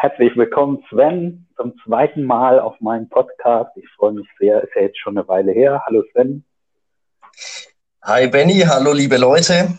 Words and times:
Herzlich 0.00 0.36
willkommen, 0.36 0.84
Sven, 0.88 1.48
zum 1.56 1.74
zweiten 1.84 2.22
Mal 2.22 2.60
auf 2.60 2.80
meinem 2.80 3.08
Podcast. 3.08 3.76
Ich 3.76 3.88
freue 3.96 4.12
mich 4.12 4.28
sehr, 4.38 4.62
ist 4.62 4.72
ja 4.76 4.82
jetzt 4.82 5.00
schon 5.00 5.18
eine 5.18 5.26
Weile 5.26 5.50
her. 5.50 5.82
Hallo 5.86 6.04
Sven. 6.12 6.44
Hi 8.04 8.28
Benny, 8.28 8.60
hallo 8.64 8.92
liebe 8.92 9.16
Leute. 9.16 9.76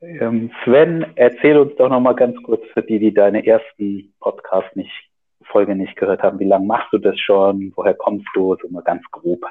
Ähm, 0.00 0.52
Sven, 0.62 1.04
erzähl 1.16 1.58
uns 1.58 1.74
doch 1.74 1.88
nochmal 1.88 2.14
ganz 2.14 2.40
kurz 2.44 2.62
für 2.72 2.82
die, 2.82 3.00
die 3.00 3.12
deine 3.12 3.44
ersten 3.44 4.14
Podcast 4.20 4.76
nicht, 4.76 4.92
Folge 5.42 5.74
nicht 5.74 5.96
gehört 5.96 6.22
haben. 6.22 6.38
Wie 6.38 6.44
lange 6.44 6.66
machst 6.66 6.92
du 6.92 6.98
das 6.98 7.18
schon? 7.18 7.72
Woher 7.74 7.94
kommst 7.94 8.28
du? 8.32 8.56
So 8.62 8.68
mal 8.68 8.84
ganz 8.84 9.02
grob. 9.10 9.44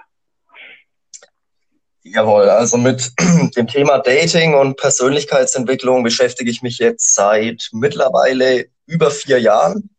Jawohl, 2.12 2.50
also 2.50 2.78
mit 2.78 3.12
dem 3.56 3.68
Thema 3.68 4.00
Dating 4.00 4.56
und 4.56 4.78
Persönlichkeitsentwicklung 4.78 6.04
beschäftige 6.04 6.50
ich 6.50 6.62
mich 6.62 6.80
jetzt 6.80 7.14
seit 7.14 7.70
mittlerweile 7.72 8.66
über 8.88 9.12
vier 9.12 9.40
Jahren. 9.40 9.90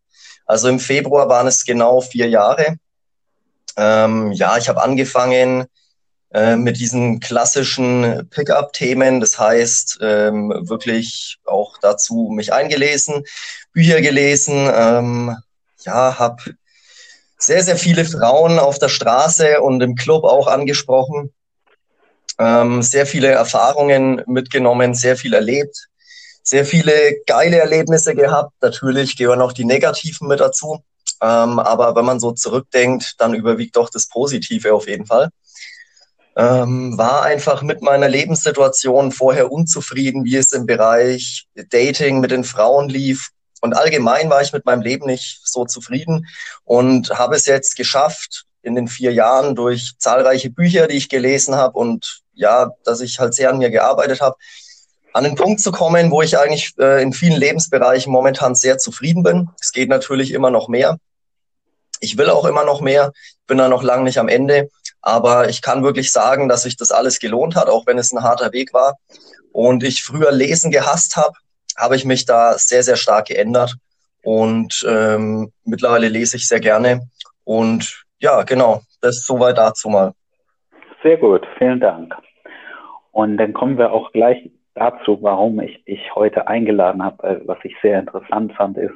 Also 0.45 0.67
im 0.67 0.79
Februar 0.79 1.29
waren 1.29 1.47
es 1.47 1.63
genau 1.63 2.01
vier 2.01 2.27
Jahre. 2.27 2.75
Ähm, 3.77 4.33
ja, 4.33 4.57
ich 4.57 4.67
habe 4.67 4.83
angefangen 4.83 5.65
äh, 6.33 6.57
mit 6.57 6.77
diesen 6.77 7.21
klassischen 7.21 8.27
Pickup-Themen. 8.29 9.21
Das 9.21 9.39
heißt, 9.39 9.99
ähm, 10.01 10.53
wirklich 10.67 11.37
auch 11.45 11.77
dazu 11.81 12.29
mich 12.33 12.51
eingelesen, 12.51 13.23
Bücher 13.71 14.01
gelesen, 14.01 14.69
ähm, 14.73 15.37
ja, 15.85 16.19
habe 16.19 16.43
sehr, 17.37 17.63
sehr 17.63 17.77
viele 17.77 18.03
Frauen 18.03 18.59
auf 18.59 18.79
der 18.79 18.89
Straße 18.89 19.61
und 19.61 19.81
im 19.81 19.95
Club 19.95 20.25
auch 20.25 20.47
angesprochen, 20.47 21.33
ähm, 22.41 22.81
sehr 22.81 23.05
viele 23.05 23.27
Erfahrungen 23.27 24.23
mitgenommen, 24.25 24.93
sehr 24.93 25.15
viel 25.15 25.33
erlebt, 25.33 25.87
sehr 26.43 26.65
viele 26.65 26.93
geile 27.27 27.59
Erlebnisse 27.59 28.15
gehabt. 28.15 28.53
Natürlich 28.61 29.15
gehören 29.15 29.41
auch 29.41 29.53
die 29.53 29.65
negativen 29.65 30.27
mit 30.27 30.39
dazu. 30.39 30.79
Ähm, 31.21 31.59
aber 31.59 31.95
wenn 31.95 32.05
man 32.05 32.19
so 32.19 32.31
zurückdenkt, 32.31 33.15
dann 33.19 33.35
überwiegt 33.35 33.75
doch 33.75 33.89
das 33.89 34.07
Positive 34.07 34.73
auf 34.73 34.87
jeden 34.87 35.05
Fall 35.05 35.29
ähm, 36.35 36.97
war 36.97 37.23
einfach 37.23 37.61
mit 37.61 37.81
meiner 37.81 38.07
Lebenssituation 38.07 39.11
vorher 39.11 39.51
unzufrieden, 39.51 40.23
wie 40.23 40.37
es 40.37 40.53
im 40.53 40.65
Bereich 40.65 41.47
Dating 41.69 42.19
mit 42.19 42.31
den 42.31 42.43
Frauen 42.43 42.89
lief. 42.89 43.29
Und 43.61 43.73
allgemein 43.73 44.29
war 44.29 44.41
ich 44.41 44.53
mit 44.53 44.65
meinem 44.65 44.81
Leben 44.81 45.05
nicht 45.05 45.41
so 45.43 45.65
zufrieden 45.65 46.27
und 46.63 47.11
habe 47.11 47.35
es 47.35 47.45
jetzt 47.45 47.75
geschafft, 47.75 48.45
in 48.63 48.75
den 48.75 48.87
vier 48.87 49.11
Jahren 49.13 49.55
durch 49.55 49.93
zahlreiche 49.97 50.49
Bücher, 50.49 50.87
die 50.87 50.97
ich 50.97 51.09
gelesen 51.09 51.55
habe 51.55 51.77
und 51.77 52.20
ja, 52.33 52.71
dass 52.83 53.01
ich 53.01 53.19
halt 53.19 53.33
sehr 53.33 53.49
an 53.49 53.57
mir 53.57 53.69
gearbeitet 53.69 54.21
habe, 54.21 54.35
an 55.13 55.23
den 55.23 55.35
Punkt 55.35 55.61
zu 55.61 55.71
kommen, 55.71 56.11
wo 56.11 56.21
ich 56.21 56.37
eigentlich 56.37 56.73
äh, 56.79 57.01
in 57.01 57.13
vielen 57.13 57.37
Lebensbereichen 57.37 58.11
momentan 58.11 58.55
sehr 58.55 58.77
zufrieden 58.77 59.23
bin. 59.23 59.49
Es 59.59 59.71
geht 59.71 59.89
natürlich 59.89 60.31
immer 60.31 60.51
noch 60.51 60.67
mehr. 60.67 60.97
Ich 61.99 62.17
will 62.17 62.29
auch 62.29 62.45
immer 62.45 62.63
noch 62.63 62.81
mehr, 62.81 63.11
bin 63.45 63.57
da 63.57 63.67
noch 63.67 63.83
lange 63.83 64.03
nicht 64.03 64.17
am 64.17 64.29
Ende. 64.29 64.69
Aber 65.01 65.49
ich 65.49 65.61
kann 65.61 65.83
wirklich 65.83 66.11
sagen, 66.11 66.47
dass 66.47 66.63
sich 66.63 66.77
das 66.77 66.91
alles 66.91 67.19
gelohnt 67.19 67.55
hat, 67.55 67.67
auch 67.67 67.85
wenn 67.87 67.97
es 67.97 68.11
ein 68.11 68.23
harter 68.23 68.53
Weg 68.53 68.73
war. 68.73 68.97
Und 69.51 69.83
ich 69.83 70.03
früher 70.03 70.31
Lesen 70.31 70.71
gehasst 70.71 71.17
habe, 71.17 71.33
habe 71.75 71.95
ich 71.95 72.05
mich 72.05 72.25
da 72.25 72.57
sehr, 72.57 72.83
sehr 72.83 72.95
stark 72.95 73.27
geändert. 73.27 73.75
Und 74.23 74.85
ähm, 74.87 75.51
mittlerweile 75.63 76.07
lese 76.07 76.37
ich 76.37 76.47
sehr 76.47 76.59
gerne. 76.59 77.09
Und 77.43 78.05
ja, 78.19 78.43
genau, 78.43 78.83
das 79.01 79.17
ist 79.17 79.25
soweit 79.25 79.57
dazu 79.57 79.89
mal. 79.89 80.13
Sehr 81.03 81.17
gut, 81.17 81.45
vielen 81.57 81.79
Dank. 81.79 82.15
Und 83.11 83.37
dann 83.37 83.53
kommen 83.53 83.77
wir 83.77 83.91
auch 83.91 84.11
gleich 84.11 84.51
dazu, 84.73 85.17
warum 85.21 85.59
ich 85.59 85.83
dich 85.85 86.15
heute 86.15 86.47
eingeladen 86.47 87.03
habe. 87.03 87.41
Was 87.45 87.57
ich 87.63 87.75
sehr 87.81 87.99
interessant 87.99 88.53
fand, 88.53 88.77
ist, 88.77 88.95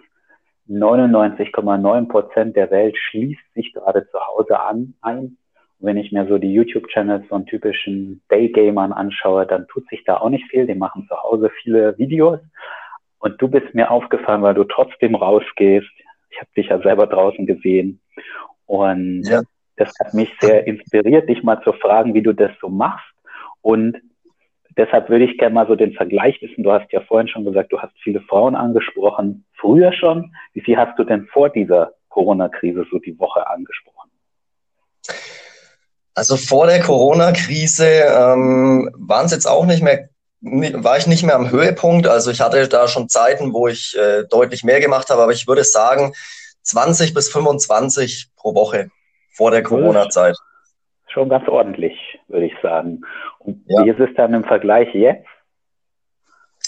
99,9 0.70 2.08
Prozent 2.08 2.56
der 2.56 2.72
Welt 2.72 2.98
schließt 2.98 3.54
sich 3.54 3.74
gerade 3.74 4.08
zu 4.10 4.20
Hause 4.20 4.60
an, 4.60 4.96
ein 5.02 5.38
wenn 5.80 5.98
ich 5.98 6.12
mir 6.12 6.28
so 6.28 6.38
die 6.38 6.54
YouTube-Channels 6.54 7.28
von 7.28 7.46
typischen 7.46 8.22
Daygamern 8.30 8.94
anschaue, 8.94 9.46
dann 9.46 9.68
tut 9.68 9.88
sich 9.90 10.04
da 10.06 10.18
auch 10.18 10.30
nicht 10.30 10.50
viel. 10.50 10.66
Die 10.66 10.76
machen 10.76 11.06
zu 11.08 11.16
Hause 11.22 11.52
viele 11.62 11.98
Videos. 11.98 12.40
Und 13.20 13.42
du 13.42 13.48
bist 13.48 13.74
mir 13.74 13.92
aufgefallen, 13.92 14.42
weil 14.42 14.54
du 14.54 14.64
trotzdem 14.64 15.16
rausgehst. 15.16 15.90
Ich 16.30 16.40
habe 16.40 16.50
dich 16.56 16.68
ja 16.68 16.80
selber 16.82 17.08
draußen 17.08 17.46
gesehen. 17.46 18.02
Und 18.66 19.24
ja. 19.24 19.42
Das 19.78 19.90
hat 20.00 20.14
mich 20.14 20.32
sehr 20.40 20.66
inspiriert, 20.68 21.30
dich 21.30 21.44
mal 21.44 21.62
zu 21.64 21.74
fragen, 21.74 22.14
wie 22.14 22.22
du 22.22 22.34
das 22.34 22.52
so 22.62 22.70
machst. 22.70 23.06
Und 23.62 23.98
deshalb 24.78 25.10
würde 25.10 25.26
ich 25.26 25.38
gerne 25.38 25.54
mal 25.54 25.68
so 25.68 25.76
den 25.76 25.94
Vergleich 25.94 26.42
wissen. 26.42 26.64
Du 26.64 26.72
hast 26.72 26.92
ja 26.92 27.02
vorhin 27.02 27.28
schon 27.28 27.46
gesagt, 27.46 27.72
du 27.72 27.80
hast 27.80 27.94
viele 28.02 28.22
Frauen 28.22 28.56
angesprochen. 28.56 29.46
Früher 29.60 29.92
schon. 29.94 30.34
Wie 30.54 30.62
viel 30.62 30.78
hast 30.78 30.98
du 30.98 31.04
denn 31.04 31.28
vor 31.28 31.50
dieser 31.50 31.94
Corona-Krise 32.10 32.86
so 32.90 33.00
die 33.00 33.18
Woche 33.20 33.48
angesprochen? 33.48 34.10
Also 36.14 36.38
vor 36.38 36.68
der 36.68 36.80
Corona-Krise 36.80 37.86
ähm, 37.86 38.90
waren 38.98 39.26
es 39.26 39.34
jetzt 39.34 39.48
auch 39.48 39.66
nicht 39.66 39.84
mehr, 39.84 40.08
war 40.40 40.98
ich 40.98 41.08
nicht 41.08 41.24
mehr 41.24 41.36
am 41.36 41.52
Höhepunkt. 41.52 42.08
Also 42.08 42.32
ich 42.32 42.40
hatte 42.40 42.66
da 42.70 42.88
schon 42.88 43.10
Zeiten, 43.10 43.52
wo 43.52 43.68
ich 43.68 43.98
äh, 43.98 44.24
deutlich 44.30 44.64
mehr 44.64 44.80
gemacht 44.80 45.10
habe, 45.10 45.22
aber 45.22 45.34
ich 45.34 45.48
würde 45.48 45.66
sagen 45.66 46.14
20 46.62 47.14
bis 47.14 47.30
25 47.30 48.30
pro 48.38 48.56
Woche 48.56 48.90
vor 49.36 49.52
der 49.52 49.64
Corona-Zeit. 49.64 50.36
Schon 51.08 51.30
ganz 51.30 51.48
ordentlich, 51.48 51.94
würde 52.28 52.48
ich 52.48 52.54
sagen. 52.62 53.02
Und 53.40 53.64
ja. 53.68 53.84
wie 53.84 53.90
ist 53.90 54.00
es 54.00 54.10
dann 54.16 54.34
im 54.34 54.44
Vergleich 54.44 54.94
jetzt? 54.94 55.28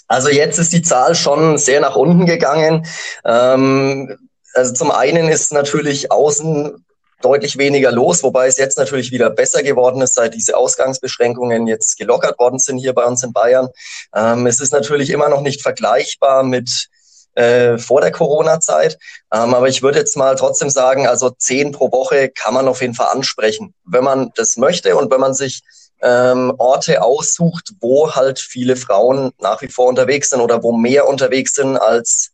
Also 0.07 0.29
jetzt 0.29 0.57
ist 0.57 0.71
die 0.71 0.81
Zahl 0.81 1.15
schon 1.15 1.57
sehr 1.57 1.81
nach 1.81 1.95
unten 1.95 2.25
gegangen. 2.25 2.85
Ähm, 3.25 4.17
also 4.53 4.73
zum 4.73 4.91
einen 4.91 5.27
ist 5.27 5.51
natürlich 5.51 6.11
außen 6.11 6.85
deutlich 7.21 7.57
weniger 7.57 7.91
los, 7.91 8.23
wobei 8.23 8.47
es 8.47 8.57
jetzt 8.57 8.77
natürlich 8.77 9.11
wieder 9.11 9.29
besser 9.29 9.63
geworden 9.63 10.01
ist, 10.01 10.13
seit 10.13 10.33
diese 10.33 10.55
Ausgangsbeschränkungen 10.55 11.67
jetzt 11.67 11.97
gelockert 11.97 12.37
worden 12.39 12.59
sind 12.59 12.77
hier 12.77 12.93
bei 12.93 13.05
uns 13.05 13.23
in 13.23 13.33
Bayern. 13.33 13.69
Ähm, 14.15 14.45
es 14.45 14.59
ist 14.61 14.71
natürlich 14.71 15.09
immer 15.09 15.29
noch 15.29 15.41
nicht 15.41 15.61
vergleichbar 15.61 16.43
mit 16.43 16.89
äh, 17.37 17.77
vor 17.77 18.01
der 18.01 18.11
Corona-Zeit. 18.11 18.97
Ähm, 19.31 19.53
aber 19.53 19.67
ich 19.67 19.83
würde 19.83 19.99
jetzt 19.99 20.17
mal 20.17 20.35
trotzdem 20.35 20.69
sagen, 20.69 21.07
also 21.07 21.29
zehn 21.29 21.71
pro 21.71 21.91
Woche 21.91 22.29
kann 22.29 22.53
man 22.53 22.67
auf 22.67 22.81
jeden 22.81 22.95
Fall 22.95 23.15
ansprechen, 23.15 23.73
wenn 23.85 24.03
man 24.03 24.31
das 24.35 24.57
möchte 24.57 24.95
und 24.95 25.11
wenn 25.11 25.19
man 25.19 25.35
sich 25.35 25.61
ähm, 26.01 26.53
Orte 26.57 27.03
aussucht, 27.03 27.73
wo 27.79 28.13
halt 28.15 28.39
viele 28.39 28.75
Frauen 28.75 29.31
nach 29.39 29.61
wie 29.61 29.67
vor 29.67 29.87
unterwegs 29.87 30.31
sind 30.31 30.41
oder 30.41 30.63
wo 30.63 30.71
mehr 30.71 31.07
unterwegs 31.07 31.53
sind 31.53 31.77
als 31.77 32.31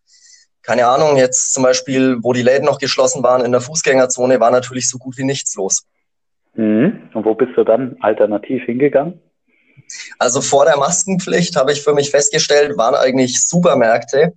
keine 0.66 0.88
Ahnung, 0.88 1.18
jetzt 1.18 1.52
zum 1.52 1.64
Beispiel, 1.64 2.20
wo 2.22 2.32
die 2.32 2.42
Läden 2.42 2.64
noch 2.64 2.80
geschlossen 2.80 3.22
waren 3.22 3.44
in 3.44 3.52
der 3.52 3.60
Fußgängerzone, 3.60 4.40
war 4.40 4.50
natürlich 4.50 4.90
so 4.90 4.98
gut 4.98 5.18
wie 5.18 5.26
nichts 5.26 5.56
los. 5.56 5.86
Mhm. 6.54 7.10
Und 7.14 7.26
wo 7.26 7.36
bist 7.36 7.52
du 7.58 7.66
dann 7.66 7.98
alternativ 8.00 8.64
hingegangen? 8.64 9.20
Also 10.20 10.42
vor 10.42 10.64
der 10.64 10.78
Maskenpflicht 10.78 11.58
habe 11.58 11.74
ich 11.74 11.82
für 11.82 11.94
mich 11.94 12.12
festgestellt, 12.12 12.78
waren 12.78 12.96
eigentlich 12.96 13.44
Supermärkte 13.44 14.34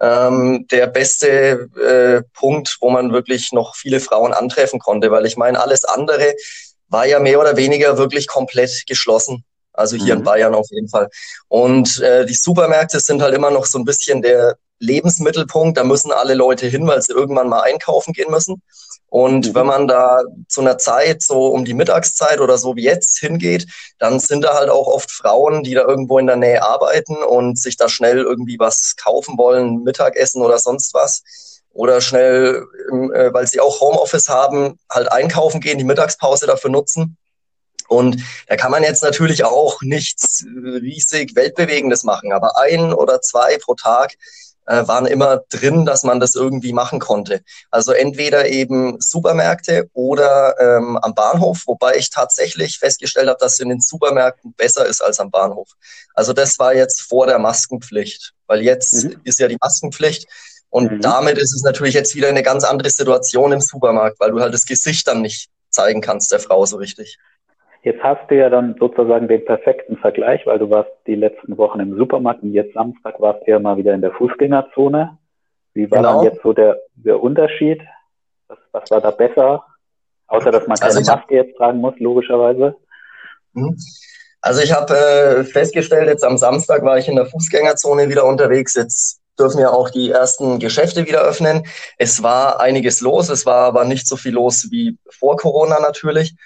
ähm, 0.00 0.66
der 0.70 0.86
beste 0.86 1.68
äh, 1.78 2.22
Punkt, 2.32 2.78
wo 2.80 2.90
man 2.90 3.12
wirklich 3.12 3.52
noch 3.52 3.74
viele 3.76 4.00
Frauen 4.00 4.32
antreffen 4.32 4.78
konnte, 4.78 5.10
weil 5.10 5.26
ich 5.26 5.36
meine, 5.36 5.60
alles 5.60 5.84
andere 5.84 6.34
war 6.88 7.06
ja 7.06 7.20
mehr 7.20 7.40
oder 7.40 7.56
weniger 7.56 7.98
wirklich 7.98 8.26
komplett 8.26 8.84
geschlossen. 8.86 9.44
Also 9.80 9.96
hier 9.96 10.14
mhm. 10.14 10.20
in 10.20 10.24
Bayern 10.24 10.54
auf 10.54 10.68
jeden 10.70 10.88
Fall. 10.88 11.08
Und 11.48 12.00
äh, 12.00 12.26
die 12.26 12.34
Supermärkte 12.34 13.00
sind 13.00 13.22
halt 13.22 13.34
immer 13.34 13.50
noch 13.50 13.64
so 13.64 13.78
ein 13.78 13.84
bisschen 13.84 14.22
der 14.22 14.56
Lebensmittelpunkt. 14.78 15.78
Da 15.78 15.84
müssen 15.84 16.12
alle 16.12 16.34
Leute 16.34 16.66
hin, 16.66 16.86
weil 16.86 17.02
sie 17.02 17.12
irgendwann 17.12 17.48
mal 17.48 17.62
einkaufen 17.62 18.12
gehen 18.12 18.30
müssen. 18.30 18.62
Und 19.10 19.48
mhm. 19.48 19.54
wenn 19.54 19.66
man 19.66 19.88
da 19.88 20.20
zu 20.48 20.60
einer 20.60 20.78
Zeit, 20.78 21.22
so 21.22 21.48
um 21.48 21.64
die 21.64 21.74
Mittagszeit 21.74 22.40
oder 22.40 22.58
so 22.58 22.76
wie 22.76 22.84
jetzt 22.84 23.18
hingeht, 23.18 23.66
dann 23.98 24.20
sind 24.20 24.42
da 24.42 24.54
halt 24.54 24.70
auch 24.70 24.86
oft 24.86 25.10
Frauen, 25.10 25.62
die 25.62 25.74
da 25.74 25.82
irgendwo 25.82 26.18
in 26.18 26.26
der 26.26 26.36
Nähe 26.36 26.62
arbeiten 26.62 27.16
und 27.16 27.58
sich 27.58 27.76
da 27.76 27.88
schnell 27.88 28.18
irgendwie 28.18 28.58
was 28.58 28.94
kaufen 28.96 29.36
wollen, 29.36 29.82
Mittagessen 29.82 30.42
oder 30.42 30.58
sonst 30.58 30.94
was. 30.94 31.22
Oder 31.72 32.00
schnell, 32.00 32.66
äh, 33.14 33.32
weil 33.32 33.46
sie 33.46 33.60
auch 33.60 33.80
Homeoffice 33.80 34.28
haben, 34.28 34.78
halt 34.90 35.10
einkaufen 35.10 35.60
gehen, 35.60 35.78
die 35.78 35.84
Mittagspause 35.84 36.46
dafür 36.46 36.70
nutzen. 36.70 37.16
Und 37.90 38.22
da 38.46 38.54
kann 38.54 38.70
man 38.70 38.84
jetzt 38.84 39.02
natürlich 39.02 39.44
auch 39.44 39.82
nichts 39.82 40.46
riesig 40.46 41.34
Weltbewegendes 41.34 42.04
machen, 42.04 42.32
aber 42.32 42.56
ein 42.56 42.94
oder 42.94 43.20
zwei 43.20 43.58
pro 43.58 43.74
Tag 43.74 44.14
äh, 44.66 44.86
waren 44.86 45.06
immer 45.06 45.38
drin, 45.48 45.84
dass 45.84 46.04
man 46.04 46.20
das 46.20 46.36
irgendwie 46.36 46.72
machen 46.72 47.00
konnte. 47.00 47.42
Also 47.72 47.90
entweder 47.90 48.48
eben 48.48 49.00
Supermärkte 49.00 49.90
oder 49.92 50.54
ähm, 50.60 50.98
am 50.98 51.16
Bahnhof, 51.16 51.64
wobei 51.66 51.96
ich 51.96 52.10
tatsächlich 52.10 52.78
festgestellt 52.78 53.28
habe, 53.28 53.38
dass 53.40 53.54
es 53.54 53.58
in 53.58 53.70
den 53.70 53.80
Supermärkten 53.80 54.54
besser 54.54 54.86
ist 54.86 55.02
als 55.02 55.18
am 55.18 55.32
Bahnhof. 55.32 55.70
Also 56.14 56.32
das 56.32 56.60
war 56.60 56.72
jetzt 56.72 57.02
vor 57.02 57.26
der 57.26 57.40
Maskenpflicht, 57.40 58.34
weil 58.46 58.62
jetzt 58.62 59.04
mhm. 59.04 59.20
ist 59.24 59.40
ja 59.40 59.48
die 59.48 59.58
Maskenpflicht. 59.60 60.28
Und 60.68 60.92
mhm. 60.92 61.00
damit 61.00 61.38
ist 61.38 61.56
es 61.56 61.62
natürlich 61.62 61.94
jetzt 61.94 62.14
wieder 62.14 62.28
eine 62.28 62.44
ganz 62.44 62.62
andere 62.62 62.90
Situation 62.90 63.50
im 63.50 63.60
Supermarkt, 63.60 64.20
weil 64.20 64.30
du 64.30 64.40
halt 64.40 64.54
das 64.54 64.64
Gesicht 64.64 65.08
dann 65.08 65.22
nicht 65.22 65.48
zeigen 65.70 66.00
kannst 66.00 66.30
der 66.30 66.38
Frau 66.38 66.64
so 66.66 66.76
richtig. 66.76 67.18
Jetzt 67.82 68.02
hast 68.02 68.30
du 68.30 68.36
ja 68.36 68.50
dann 68.50 68.76
sozusagen 68.78 69.26
den 69.26 69.44
perfekten 69.44 69.96
Vergleich, 69.96 70.46
weil 70.46 70.58
du 70.58 70.68
warst 70.68 70.90
die 71.06 71.14
letzten 71.14 71.56
Wochen 71.56 71.80
im 71.80 71.96
Supermarkt 71.96 72.42
und 72.42 72.52
jetzt 72.52 72.74
Samstag 72.74 73.20
warst 73.20 73.46
du 73.46 73.52
ja 73.52 73.58
mal 73.58 73.78
wieder 73.78 73.94
in 73.94 74.02
der 74.02 74.12
Fußgängerzone. 74.12 75.16
Wie 75.72 75.90
war 75.90 75.98
genau. 75.98 76.16
dann 76.16 76.24
jetzt 76.24 76.42
so 76.42 76.52
der, 76.52 76.78
der 76.94 77.22
Unterschied? 77.22 77.80
Was, 78.48 78.58
was 78.72 78.90
war 78.90 79.00
da 79.00 79.10
besser? 79.10 79.64
Außer, 80.26 80.50
dass 80.50 80.66
man 80.66 80.76
keine 80.76 80.96
also 80.96 81.10
Maske 81.12 81.34
jetzt 81.34 81.56
tragen 81.56 81.78
muss, 81.78 81.98
logischerweise. 81.98 82.76
Mhm. 83.54 83.76
Also 84.42 84.62
ich 84.62 84.72
habe 84.72 84.94
äh, 84.94 85.44
festgestellt, 85.44 86.08
jetzt 86.08 86.24
am 86.24 86.38
Samstag 86.38 86.82
war 86.82 86.98
ich 86.98 87.08
in 87.08 87.16
der 87.16 87.26
Fußgängerzone 87.26 88.08
wieder 88.08 88.24
unterwegs. 88.24 88.74
Jetzt 88.74 89.20
dürfen 89.38 89.60
ja 89.60 89.70
auch 89.70 89.90
die 89.90 90.10
ersten 90.10 90.58
Geschäfte 90.58 91.06
wieder 91.06 91.22
öffnen. 91.22 91.66
Es 91.98 92.22
war 92.22 92.60
einiges 92.60 93.00
los, 93.00 93.28
es 93.28 93.46
war 93.46 93.64
aber 93.66 93.84
nicht 93.84 94.06
so 94.06 94.16
viel 94.16 94.32
los 94.32 94.68
wie 94.70 94.98
vor 95.08 95.36
Corona 95.36 95.80
natürlich. 95.80 96.36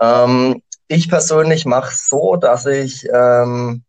Ähm, 0.00 0.62
ich 0.88 1.08
persönlich 1.08 1.64
mache 1.64 1.94
so, 1.94 2.36
dass 2.36 2.66
ich 2.66 3.06
ähm, 3.12 3.84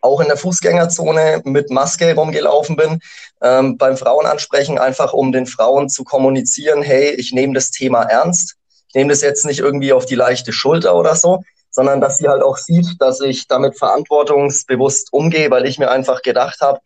auch 0.00 0.20
in 0.20 0.28
der 0.28 0.36
Fußgängerzone 0.36 1.42
mit 1.44 1.70
Maske 1.70 2.14
rumgelaufen 2.14 2.76
bin, 2.76 3.00
ähm, 3.42 3.76
beim 3.76 3.96
Frauenansprechen 3.96 4.78
einfach 4.78 5.12
um 5.12 5.32
den 5.32 5.46
Frauen 5.46 5.88
zu 5.88 6.04
kommunizieren, 6.04 6.82
hey, 6.82 7.10
ich 7.10 7.32
nehme 7.32 7.54
das 7.54 7.70
Thema 7.70 8.02
ernst. 8.02 8.56
Ich 8.88 8.94
nehme 8.94 9.10
das 9.10 9.20
jetzt 9.20 9.44
nicht 9.44 9.60
irgendwie 9.60 9.92
auf 9.92 10.06
die 10.06 10.14
leichte 10.14 10.52
Schulter 10.52 10.96
oder 10.96 11.14
so, 11.14 11.42
sondern 11.70 12.00
dass 12.00 12.18
sie 12.18 12.28
halt 12.28 12.42
auch 12.42 12.56
sieht, 12.56 12.86
dass 12.98 13.20
ich 13.20 13.46
damit 13.46 13.78
verantwortungsbewusst 13.78 15.12
umgehe, 15.12 15.50
weil 15.50 15.66
ich 15.66 15.78
mir 15.78 15.90
einfach 15.90 16.22
gedacht 16.22 16.60
habe, 16.60 16.80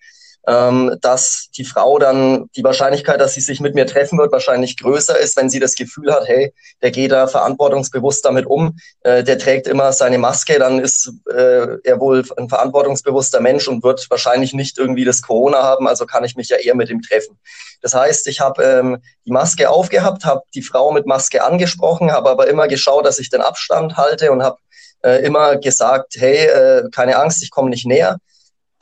ähm, 0.46 0.96
dass 1.00 1.49
die 1.56 1.64
Frau 1.64 1.99
dann 1.99 2.50
die 2.56 2.64
Wahrscheinlichkeit, 2.64 3.20
dass 3.20 3.35
sie 3.35 3.41
sich 3.41 3.61
mit 3.61 3.75
mir 3.75 3.87
treffen 3.87 4.19
wird, 4.19 4.32
wahrscheinlich 4.32 4.76
größer 4.76 5.19
ist, 5.19 5.37
wenn 5.37 5.49
sie 5.49 5.61
das 5.61 5.75
Gefühl 5.75 6.12
hat, 6.12 6.29
hey, 6.29 6.52
der 6.82 6.91
geht 6.91 7.12
da 7.12 7.26
verantwortungsbewusst 7.26 8.25
damit 8.25 8.46
um, 8.46 8.76
äh, 9.00 9.23
der 9.25 9.38
trägt 9.38 9.67
immer 9.67 9.93
seine 9.93 10.19
Maske, 10.19 10.58
dann 10.58 10.79
ist 10.79 11.12
äh, 11.31 11.79
er 11.82 12.00
wohl 12.00 12.25
ein 12.37 12.49
verantwortungsbewusster 12.49 13.41
Mensch 13.41 13.69
und 13.69 13.82
wird 13.82 14.06
wahrscheinlich 14.11 14.52
nicht 14.52 14.79
irgendwie 14.79 15.05
das 15.05 15.23
Corona 15.23 15.62
haben, 15.62 15.88
also 15.88 16.06
kann 16.06 16.25
ich 16.25 16.37
mich 16.37 16.49
ja 16.49 16.56
eher 16.56 16.75
mit 16.75 16.90
ihm 16.90 17.00
treffen. 17.00 17.38
Das 17.81 17.94
heißt, 17.94 18.26
ich 18.29 18.40
habe 18.40 18.62
ähm, 18.62 18.99
die 19.26 19.32
Maske 19.32 19.69
aufgehabt, 19.69 20.25
habe 20.25 20.43
die 20.55 20.62
Frau 20.62 20.93
mit 20.93 21.06
Maske 21.06 21.43
angesprochen, 21.43 22.12
habe 22.12 22.31
aber 22.31 22.49
immer 22.49 22.69
geschaut, 22.69 23.06
dass 23.06 23.19
ich 23.19 23.31
den 23.31 23.40
Abstand 23.40 23.97
halte 23.97 24.32
und 24.32 24.43
habe 24.43 24.58
äh, 25.02 25.25
immer 25.25 25.56
gesagt, 25.56 26.14
hey, 26.17 26.47
äh, 26.47 26.88
keine 26.90 27.17
Angst, 27.19 27.43
ich 27.43 27.50
komme 27.50 27.70
nicht 27.70 27.87
näher. 27.87 28.19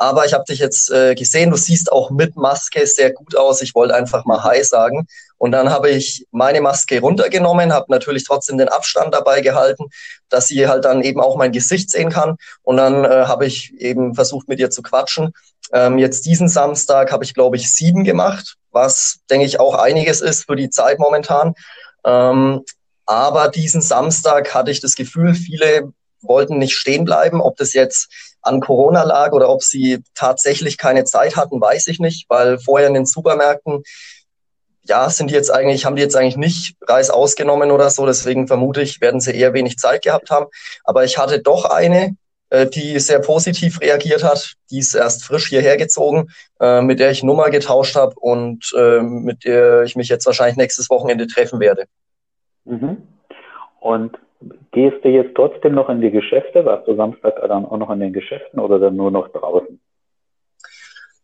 Aber 0.03 0.27
ich 0.27 0.33
habe 0.33 0.43
dich 0.43 0.59
jetzt 0.59 0.91
äh, 0.91 1.15
gesehen, 1.15 1.51
du 1.51 1.57
siehst 1.57 1.93
auch 1.93 2.11
mit 2.11 2.35
Maske 2.35 2.85
sehr 2.89 3.13
gut 3.13 3.37
aus. 3.37 3.63
Ich 3.63 3.77
wollte 3.77 3.95
einfach 3.95 4.25
mal 4.25 4.43
Hi 4.43 4.65
sagen. 4.65 5.07
Und 5.39 5.53
dann 5.53 5.71
habe 5.71 5.91
ich 5.91 6.27
meine 6.33 6.61
Maske 6.61 6.99
runtergenommen, 6.99 7.73
habe 7.73 7.87
natürlich 7.89 8.25
trotzdem 8.25 8.59
den 8.59 8.69
Abstand 8.69 9.15
dabei 9.15 9.43
gehalten, 9.43 9.85
dass 10.29 10.49
sie 10.49 10.67
halt 10.67 10.87
dann 10.87 11.03
eben 11.03 11.21
auch 11.21 11.37
mein 11.37 11.53
Gesicht 11.53 11.89
sehen 11.89 12.11
kann. 12.11 12.35
Und 12.63 12.79
dann 12.79 13.05
äh, 13.05 13.27
habe 13.27 13.47
ich 13.47 13.75
eben 13.79 14.17
versucht, 14.17 14.49
mit 14.49 14.59
ihr 14.59 14.71
zu 14.71 14.83
quatschen. 14.83 15.35
Ähm, 15.73 15.99
jetzt 15.99 16.27
diesen 16.27 16.49
Samstag 16.49 17.13
habe 17.13 17.23
ich, 17.23 17.33
glaube 17.33 17.55
ich, 17.55 17.73
sieben 17.73 18.03
gemacht, 18.03 18.57
was, 18.73 19.21
denke 19.31 19.47
ich, 19.47 19.61
auch 19.61 19.77
einiges 19.77 20.21
ist 20.21 20.47
für 20.47 20.57
die 20.57 20.71
Zeit 20.71 20.99
momentan. 20.99 21.55
Ähm, 22.05 22.65
aber 23.07 23.51
diesen 23.51 23.83
Samstag 23.83 24.53
hatte 24.53 24.73
ich 24.73 24.81
das 24.81 24.97
Gefühl, 24.97 25.35
viele 25.35 25.93
wollten 26.23 26.59
nicht 26.59 26.75
stehen 26.75 27.05
bleiben. 27.05 27.41
Ob 27.41 27.57
das 27.57 27.73
jetzt 27.73 28.32
an 28.43 28.61
Corona 28.61 29.05
lag 29.05 29.33
oder 29.33 29.49
ob 29.49 29.63
sie 29.63 30.03
tatsächlich 30.15 30.79
keine 30.79 31.05
Zeit 31.05 31.37
hatten, 31.37 31.61
weiß 31.61 31.87
ich 31.87 32.01
nicht, 32.01 32.29
weil 32.29 32.59
vorher 32.59 32.89
in 32.89 32.95
den 32.95 33.07
Supermärkten 33.07 33.83
ja, 34.85 35.09
sind 35.11 35.31
die 35.31 35.35
jetzt 35.35 35.51
eigentlich, 35.51 35.85
haben 35.85 35.97
die 35.97 36.03
jetzt 36.03 36.17
eigentlich 36.17 36.37
nicht 36.37 36.77
Reis 36.83 37.09
ausgenommen 37.09 37.71
oder 37.71 37.89
so, 37.91 38.05
deswegen 38.05 38.49
vermute 38.49 38.83
ich, 38.83 39.01
werden 39.01 39.21
sie 39.21 39.33
eher 39.33 39.55
wenig 39.55 39.79
Zeit 39.79 40.03
gehabt 40.03 40.31
haben. 40.31 40.47
Aber 40.85 41.05
ich 41.05 41.19
hatte 41.19 41.41
doch 41.41 41.65
eine, 41.65 42.17
äh, 42.51 42.67
die 42.67 42.99
sehr 42.99 43.21
positiv 43.21 43.81
reagiert 43.81 44.25
hat. 44.25 44.55
Die 44.71 44.79
ist 44.79 44.95
erst 44.95 45.25
frisch 45.25 45.49
hierher 45.49 45.77
gezogen, 45.77 46.31
äh, 46.61 46.83
mit 46.83 46.99
der 46.99 47.11
ich 47.11 47.23
Nummer 47.23 47.51
getauscht 47.51 47.95
habe 47.95 48.15
und 48.17 48.73
äh, 48.77 49.01
mit 49.01 49.45
der 49.45 49.85
ich 49.85 49.97
mich 49.97 50.09
jetzt 50.09 50.27
wahrscheinlich 50.27 50.57
nächstes 50.57 50.91
Wochenende 50.91 51.27
treffen 51.27 51.61
werde. 51.61 51.85
Mhm. 52.65 53.09
Und 53.81 54.19
Gehst 54.73 55.05
du 55.05 55.09
jetzt 55.09 55.35
trotzdem 55.35 55.75
noch 55.75 55.89
in 55.89 56.01
die 56.01 56.11
Geschäfte? 56.11 56.65
Warst 56.65 56.89
du 56.89 56.97
Samstag 56.97 57.41
dann 57.47 57.67
auch 57.67 57.77
noch 57.77 57.91
in 57.91 58.01
den 58.01 58.13
Geschäften 58.13 58.59
oder 58.59 58.79
dann 58.79 58.97
nur 58.97 59.11
noch 59.11 59.29
draußen? 59.29 59.81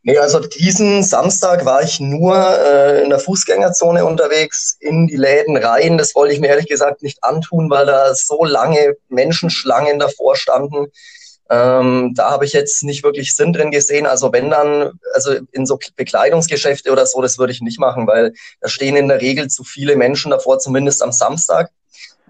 Nee, 0.03 0.17
also 0.19 0.39
diesen 0.39 1.03
Samstag 1.03 1.65
war 1.65 1.83
ich 1.83 2.01
nur 2.01 2.35
äh, 2.35 3.03
in 3.03 3.11
der 3.11 3.19
Fußgängerzone 3.19 4.05
unterwegs, 4.05 4.77
in 4.81 5.07
die 5.07 5.17
Läden 5.17 5.57
rein. 5.57 5.99
Das 5.99 6.15
wollte 6.15 6.33
ich 6.33 6.41
mir 6.41 6.49
ehrlich 6.49 6.69
gesagt 6.69 7.03
nicht 7.03 7.23
antun, 7.25 7.69
weil 7.69 7.87
da 7.87 8.15
so 8.15 8.45
lange 8.45 8.97
Menschenschlangen 9.09 9.99
davor 9.99 10.37
standen. 10.37 10.87
Ähm, 11.51 12.13
da 12.15 12.31
habe 12.31 12.45
ich 12.45 12.53
jetzt 12.53 12.85
nicht 12.85 13.03
wirklich 13.03 13.35
Sinn 13.35 13.53
drin 13.53 13.71
gesehen. 13.71 14.07
Also 14.07 14.33
wenn 14.33 14.51
dann, 14.51 14.93
also 15.15 15.33
in 15.53 15.67
so 15.67 15.79
Bekleidungsgeschäfte 15.97 16.93
oder 16.93 17.07
so, 17.07 17.21
das 17.21 17.39
würde 17.39 17.53
ich 17.53 17.61
nicht 17.61 17.81
machen, 17.81 18.07
weil 18.07 18.35
da 18.61 18.69
stehen 18.69 18.97
in 18.97 19.09
der 19.09 19.21
Regel 19.21 19.49
zu 19.49 19.65
viele 19.65 19.97
Menschen 19.97 20.31
davor, 20.31 20.59
zumindest 20.59 21.03
am 21.03 21.13
Samstag. 21.13 21.71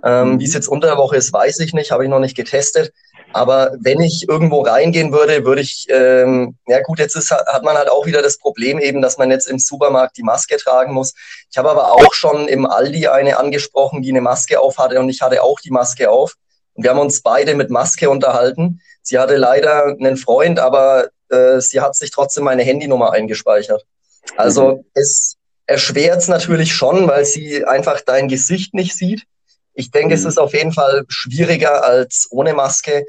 Ähm, 0.05 0.39
Wie 0.39 0.45
es 0.45 0.55
jetzt 0.55 0.69
unter 0.69 0.89
der 0.89 0.97
Woche 0.97 1.17
ist, 1.17 1.33
weiß 1.33 1.59
ich 1.61 1.73
nicht, 1.75 1.91
habe 1.91 2.05
ich 2.05 2.11
noch 2.11 2.21
nicht 2.21 2.37
getestet. 2.37 2.93
Aber 3.33 3.73
wenn 3.81 4.01
ich 4.01 4.27
irgendwo 4.29 4.63
reingehen 4.63 5.13
würde, 5.13 5.45
würde 5.45 5.61
ich, 5.61 5.87
ähm, 5.91 6.57
ja 6.67 6.81
gut, 6.81 6.99
jetzt 6.99 7.15
ist, 7.15 7.31
hat 7.31 7.63
man 7.63 7.77
halt 7.77 7.91
auch 7.91 8.07
wieder 8.07 8.23
das 8.23 8.39
Problem 8.39 8.79
eben, 8.79 9.03
dass 9.03 9.19
man 9.19 9.31
jetzt 9.31 9.49
im 9.49 9.59
Supermarkt 9.59 10.17
die 10.17 10.23
Maske 10.23 10.57
tragen 10.57 10.95
muss. 10.95 11.13
Ich 11.51 11.59
habe 11.59 11.71
aber 11.71 11.93
auch 11.93 12.15
schon 12.15 12.49
im 12.49 12.65
Aldi 12.65 13.09
eine 13.09 13.39
angesprochen, 13.39 14.03
die 14.03 14.11
eine 14.11 14.23
Maske 14.23 14.61
auf 14.61 14.79
hatte 14.79 14.99
und 14.99 15.11
ich 15.11 15.21
hatte 15.21 15.43
auch 15.43 15.61
die 15.61 15.71
Maske 15.71 16.11
auf. 16.11 16.35
Und 16.75 16.85
wir 16.85 16.91
haben 16.91 17.01
uns 17.01 17.21
beide 17.21 17.55
mit 17.55 17.71
Maske 17.71 18.09
unterhalten. 18.09 18.81
Sie 19.03 19.19
hatte 19.19 19.37
leider 19.37 19.85
einen 19.87 20.17
Freund, 20.17 20.59
aber 20.59 21.09
äh, 21.29 21.61
sie 21.61 21.81
hat 21.81 21.97
sich 21.97 22.11
trotzdem 22.11 22.45
meine 22.45 22.63
Handynummer 22.63 23.13
eingespeichert. 23.13 23.85
Also 24.37 24.77
mhm. 24.77 24.85
es 24.95 25.37
erschwert 25.67 26.19
es 26.19 26.29
natürlich 26.29 26.73
schon, 26.73 27.09
weil 27.09 27.25
sie 27.25 27.65
einfach 27.65 28.01
dein 28.01 28.29
Gesicht 28.29 28.75
nicht 28.75 28.97
sieht. 28.97 29.25
Ich 29.79 29.93
denke, 29.93 30.09
mhm. 30.09 30.15
es 30.15 30.25
ist 30.25 30.39
auf 30.39 30.55
jeden 30.55 30.73
Fall 30.73 31.05
schwieriger 31.09 31.85
als 31.85 32.27
ohne 32.31 32.53
Maske. 32.53 33.07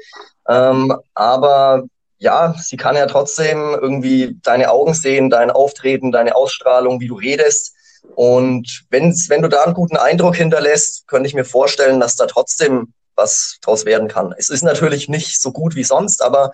Ähm, 0.48 0.96
aber 1.14 1.82
ja, 2.18 2.54
sie 2.58 2.76
kann 2.76 2.94
ja 2.94 3.06
trotzdem 3.06 3.76
irgendwie 3.80 4.36
deine 4.42 4.70
Augen 4.70 4.94
sehen, 4.94 5.30
dein 5.30 5.50
Auftreten, 5.50 6.12
deine 6.12 6.36
Ausstrahlung, 6.36 7.00
wie 7.00 7.08
du 7.08 7.16
redest. 7.16 7.74
Und 8.14 8.84
wenn's, 8.90 9.28
wenn 9.28 9.42
du 9.42 9.48
da 9.48 9.64
einen 9.64 9.74
guten 9.74 9.96
Eindruck 9.96 10.36
hinterlässt, 10.36 11.08
könnte 11.08 11.26
ich 11.26 11.34
mir 11.34 11.44
vorstellen, 11.44 11.98
dass 11.98 12.14
da 12.14 12.26
trotzdem 12.26 12.94
was 13.16 13.58
draus 13.62 13.84
werden 13.84 14.06
kann. 14.06 14.32
Es 14.38 14.48
ist 14.48 14.62
natürlich 14.62 15.08
nicht 15.08 15.40
so 15.40 15.50
gut 15.50 15.74
wie 15.74 15.84
sonst, 15.84 16.22
aber 16.22 16.52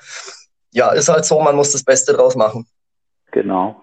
ja, 0.73 0.93
ist 0.93 1.11
halt 1.11 1.27
so, 1.27 1.41
man 1.41 1.57
muss 1.57 1.73
das 1.73 1.85
Beste 1.85 2.15
draus 2.15 2.37
machen. 2.37 2.67
Genau. 3.33 3.83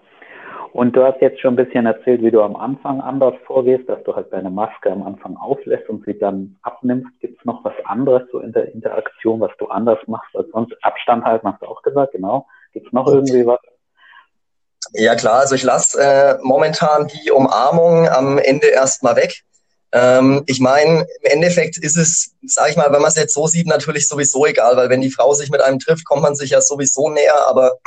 Und 0.73 0.95
du 0.95 1.03
hast 1.03 1.21
jetzt 1.21 1.39
schon 1.39 1.53
ein 1.53 1.63
bisschen 1.63 1.85
erzählt, 1.85 2.23
wie 2.23 2.31
du 2.31 2.41
am 2.41 2.55
Anfang 2.55 2.99
anders 2.99 3.35
vorgehst, 3.45 3.87
dass 3.87 4.03
du 4.05 4.15
halt 4.15 4.33
deine 4.33 4.49
Maske 4.49 4.91
am 4.91 5.03
Anfang 5.03 5.37
auflässt 5.37 5.87
und 5.87 6.03
sie 6.03 6.17
dann 6.17 6.57
abnimmst. 6.63 7.07
Gibt 7.19 7.39
es 7.39 7.45
noch 7.45 7.63
was 7.63 7.75
anderes 7.85 8.23
so 8.31 8.39
in 8.39 8.53
der 8.53 8.73
Interaktion, 8.73 9.39
was 9.39 9.51
du 9.59 9.67
anders 9.67 9.99
machst 10.07 10.35
als 10.35 10.49
sonst? 10.51 10.73
Abstand 10.81 11.25
halten 11.25 11.47
hast 11.47 11.61
du 11.61 11.67
auch 11.67 11.83
gesagt, 11.83 12.13
genau. 12.13 12.47
Gibt 12.73 12.87
es 12.87 12.91
noch 12.91 13.07
irgendwie 13.07 13.45
was? 13.45 13.59
Ja 14.93 15.13
klar, 15.13 15.41
also 15.41 15.53
ich 15.53 15.61
lasse 15.61 16.01
äh, 16.01 16.37
momentan 16.41 17.07
die 17.07 17.29
Umarmung 17.29 18.09
am 18.09 18.39
Ende 18.39 18.67
erstmal 18.67 19.15
weg. 19.15 19.43
Ähm, 19.91 20.41
ich 20.47 20.59
meine, 20.59 21.05
im 21.21 21.31
Endeffekt 21.31 21.77
ist 21.77 21.97
es, 21.97 22.33
sag 22.47 22.71
ich 22.71 22.77
mal, 22.77 22.91
wenn 22.91 23.01
man 23.01 23.09
es 23.09 23.15
jetzt 23.15 23.35
so 23.35 23.45
sieht, 23.45 23.67
natürlich 23.67 24.07
sowieso 24.07 24.47
egal, 24.47 24.75
weil 24.75 24.89
wenn 24.89 25.01
die 25.01 25.11
Frau 25.11 25.35
sich 25.35 25.51
mit 25.51 25.61
einem 25.61 25.77
trifft, 25.77 26.05
kommt 26.05 26.23
man 26.23 26.33
sich 26.33 26.49
ja 26.49 26.61
sowieso 26.61 27.11
näher, 27.11 27.47
aber 27.47 27.77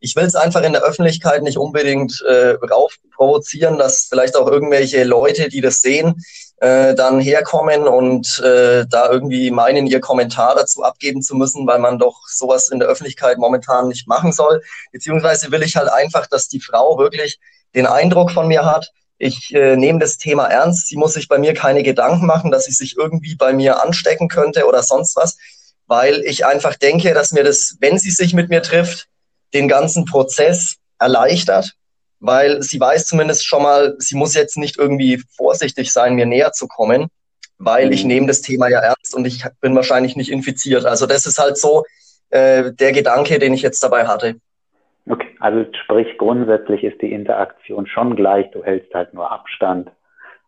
ich 0.00 0.14
will 0.16 0.24
es 0.24 0.34
einfach 0.34 0.62
in 0.62 0.72
der 0.72 0.82
Öffentlichkeit 0.82 1.42
nicht 1.42 1.58
unbedingt 1.58 2.22
äh, 2.22 2.56
rauf 2.70 2.94
provozieren, 3.14 3.78
dass 3.78 4.06
vielleicht 4.08 4.36
auch 4.36 4.46
irgendwelche 4.46 5.04
Leute, 5.04 5.48
die 5.48 5.60
das 5.60 5.80
sehen, 5.80 6.22
äh, 6.60 6.94
dann 6.94 7.20
herkommen 7.20 7.86
und 7.86 8.40
äh, 8.40 8.84
da 8.88 9.10
irgendwie 9.10 9.50
meinen, 9.50 9.86
ihr 9.86 10.00
Kommentar 10.00 10.54
dazu 10.54 10.82
abgeben 10.82 11.22
zu 11.22 11.34
müssen, 11.34 11.66
weil 11.66 11.78
man 11.78 11.98
doch 11.98 12.20
sowas 12.26 12.68
in 12.68 12.78
der 12.78 12.88
Öffentlichkeit 12.88 13.38
momentan 13.38 13.88
nicht 13.88 14.08
machen 14.08 14.32
soll. 14.32 14.62
Beziehungsweise 14.92 15.50
will 15.50 15.62
ich 15.62 15.76
halt 15.76 15.88
einfach, 15.88 16.26
dass 16.26 16.48
die 16.48 16.60
Frau 16.60 16.98
wirklich 16.98 17.38
den 17.74 17.86
Eindruck 17.86 18.30
von 18.30 18.48
mir 18.48 18.64
hat, 18.64 18.90
ich 19.18 19.52
äh, 19.52 19.76
nehme 19.76 19.98
das 19.98 20.16
Thema 20.16 20.46
ernst, 20.46 20.86
sie 20.88 20.96
muss 20.96 21.14
sich 21.14 21.26
bei 21.26 21.38
mir 21.38 21.52
keine 21.52 21.82
Gedanken 21.82 22.24
machen, 22.24 22.52
dass 22.52 22.64
sie 22.66 22.72
sich 22.72 22.96
irgendwie 22.96 23.34
bei 23.34 23.52
mir 23.52 23.82
anstecken 23.82 24.28
könnte 24.28 24.64
oder 24.66 24.82
sonst 24.84 25.16
was, 25.16 25.36
weil 25.86 26.22
ich 26.24 26.46
einfach 26.46 26.76
denke, 26.76 27.14
dass 27.14 27.32
mir 27.32 27.42
das, 27.42 27.76
wenn 27.80 27.98
sie 27.98 28.12
sich 28.12 28.32
mit 28.32 28.48
mir 28.48 28.62
trifft, 28.62 29.08
den 29.54 29.68
ganzen 29.68 30.04
Prozess 30.04 30.76
erleichtert, 30.98 31.74
weil 32.20 32.62
sie 32.62 32.80
weiß 32.80 33.06
zumindest 33.06 33.46
schon 33.46 33.62
mal, 33.62 33.94
sie 33.98 34.16
muss 34.16 34.34
jetzt 34.34 34.58
nicht 34.58 34.78
irgendwie 34.78 35.22
vorsichtig 35.36 35.92
sein, 35.92 36.14
mir 36.14 36.26
näher 36.26 36.52
zu 36.52 36.66
kommen, 36.66 37.08
weil 37.58 37.92
ich 37.92 38.02
mhm. 38.02 38.08
nehme 38.08 38.26
das 38.26 38.40
Thema 38.40 38.68
ja 38.68 38.80
ernst 38.80 39.14
und 39.14 39.26
ich 39.26 39.44
bin 39.60 39.74
wahrscheinlich 39.74 40.16
nicht 40.16 40.30
infiziert. 40.30 40.84
Also 40.84 41.06
das 41.06 41.26
ist 41.26 41.38
halt 41.38 41.56
so 41.56 41.84
äh, 42.30 42.72
der 42.72 42.92
Gedanke, 42.92 43.38
den 43.38 43.54
ich 43.54 43.62
jetzt 43.62 43.82
dabei 43.82 44.06
hatte. 44.06 44.36
Okay, 45.08 45.34
also 45.40 45.64
sprich 45.84 46.18
grundsätzlich 46.18 46.84
ist 46.84 47.00
die 47.00 47.12
Interaktion 47.12 47.86
schon 47.86 48.14
gleich, 48.14 48.50
du 48.50 48.62
hältst 48.62 48.92
halt 48.92 49.14
nur 49.14 49.30
Abstand 49.30 49.90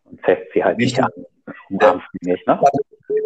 und 0.04 0.20
fässt 0.22 0.52
sie 0.52 0.62
halt 0.62 0.78
nicht 0.78 1.02
an. 1.02 1.10
Umarmst 1.70 2.06
ja. 2.20 2.32
nicht, 2.32 2.46
ne? 2.46 2.60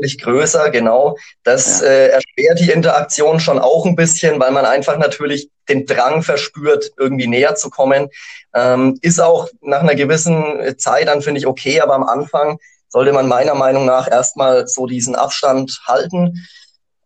Deutlich 0.04 0.18
größer, 0.18 0.70
genau. 0.70 1.16
Das 1.44 1.80
ja. 1.80 1.86
äh, 1.86 2.08
erschwert 2.08 2.60
die 2.60 2.70
Interaktion 2.70 3.40
schon 3.40 3.58
auch 3.58 3.86
ein 3.86 3.96
bisschen, 3.96 4.38
weil 4.38 4.52
man 4.52 4.66
einfach 4.66 4.98
natürlich 4.98 5.48
den 5.66 5.86
Drang 5.86 6.22
verspürt, 6.22 6.92
irgendwie 6.98 7.26
näher 7.26 7.54
zu 7.54 7.70
kommen. 7.70 8.08
Ähm, 8.54 8.98
ist 9.00 9.18
auch 9.18 9.48
nach 9.62 9.80
einer 9.80 9.94
gewissen 9.94 10.76
Zeit 10.76 11.08
dann, 11.08 11.22
finde 11.22 11.38
ich, 11.38 11.46
okay, 11.46 11.80
aber 11.80 11.94
am 11.94 12.02
Anfang 12.02 12.58
sollte 12.88 13.12
man 13.12 13.28
meiner 13.28 13.54
Meinung 13.54 13.86
nach 13.86 14.10
erstmal 14.10 14.66
so 14.66 14.86
diesen 14.86 15.14
Abstand 15.14 15.80
halten. 15.86 16.46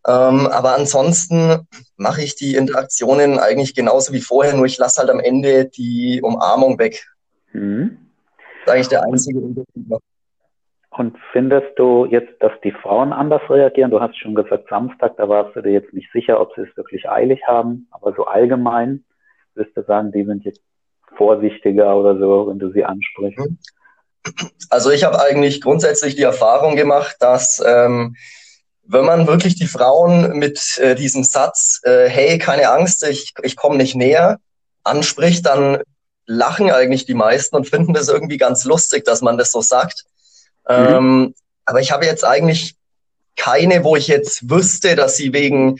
Ähm, 0.05 0.47
aber 0.47 0.75
ansonsten 0.75 1.65
mache 1.95 2.21
ich 2.21 2.35
die 2.35 2.55
Interaktionen 2.55 3.39
eigentlich 3.39 3.75
genauso 3.75 4.11
wie 4.11 4.21
vorher, 4.21 4.55
nur 4.55 4.65
ich 4.65 4.77
lasse 4.77 4.99
halt 4.99 5.09
am 5.09 5.21
Ende 5.21 5.65
die 5.65 6.21
Umarmung 6.21 6.77
weg. 6.79 7.07
Mhm. 7.53 7.97
Das 8.65 8.65
ist 8.65 8.71
eigentlich 8.73 8.87
der 8.89 9.03
einzige 9.03 9.39
Unterschied. 9.39 10.01
Und 10.99 11.15
findest 11.31 11.79
du 11.79 12.05
jetzt, 12.07 12.33
dass 12.41 12.51
die 12.61 12.73
Frauen 12.73 13.13
anders 13.13 13.41
reagieren? 13.49 13.89
Du 13.89 14.01
hast 14.01 14.17
schon 14.17 14.35
gesagt, 14.35 14.67
Samstag, 14.69 15.15
da 15.15 15.29
warst 15.29 15.55
du 15.55 15.61
dir 15.61 15.71
jetzt 15.71 15.93
nicht 15.93 16.11
sicher, 16.11 16.41
ob 16.41 16.53
sie 16.55 16.63
es 16.63 16.75
wirklich 16.75 17.09
eilig 17.09 17.39
haben, 17.47 17.87
aber 17.91 18.13
so 18.17 18.25
allgemein 18.25 19.05
würdest 19.53 19.77
du 19.77 19.83
sagen, 19.83 20.11
die 20.11 20.25
sind 20.25 20.43
jetzt 20.43 20.59
vorsichtiger 21.15 21.95
oder 21.95 22.19
so, 22.19 22.49
wenn 22.49 22.59
du 22.59 22.69
sie 22.73 22.83
ansprichst? 22.83 23.39
Mhm. 23.39 23.57
Also 24.69 24.91
ich 24.91 25.05
habe 25.05 25.21
eigentlich 25.21 25.61
grundsätzlich 25.61 26.17
die 26.17 26.23
Erfahrung 26.23 26.75
gemacht, 26.75 27.15
dass 27.21 27.63
ähm, 27.65 28.17
wenn 28.83 29.05
man 29.05 29.25
wirklich 29.25 29.55
die 29.55 29.67
Frauen 29.67 30.37
mit 30.37 30.77
äh, 30.79 30.95
diesem 30.95 31.23
Satz, 31.23 31.79
äh, 31.85 32.09
hey, 32.09 32.37
keine 32.39 32.71
Angst, 32.71 33.07
ich, 33.07 33.35
ich 33.41 33.55
komme 33.55 33.77
nicht 33.77 33.95
näher, 33.95 34.39
anspricht, 34.83 35.45
dann 35.45 35.81
lachen 36.25 36.69
eigentlich 36.69 37.05
die 37.05 37.13
meisten 37.13 37.55
und 37.55 37.69
finden 37.69 37.93
das 37.93 38.09
irgendwie 38.09 38.37
ganz 38.37 38.65
lustig, 38.65 39.05
dass 39.05 39.21
man 39.21 39.37
das 39.37 39.49
so 39.53 39.61
sagt. 39.61 40.03
Mhm. 40.67 40.75
Ähm, 40.75 41.35
aber 41.65 41.81
ich 41.81 41.91
habe 41.91 42.05
jetzt 42.05 42.25
eigentlich 42.25 42.75
keine, 43.35 43.83
wo 43.83 43.95
ich 43.95 44.07
jetzt 44.07 44.49
wüsste, 44.49 44.95
dass 44.95 45.15
sie 45.15 45.33
wegen 45.33 45.79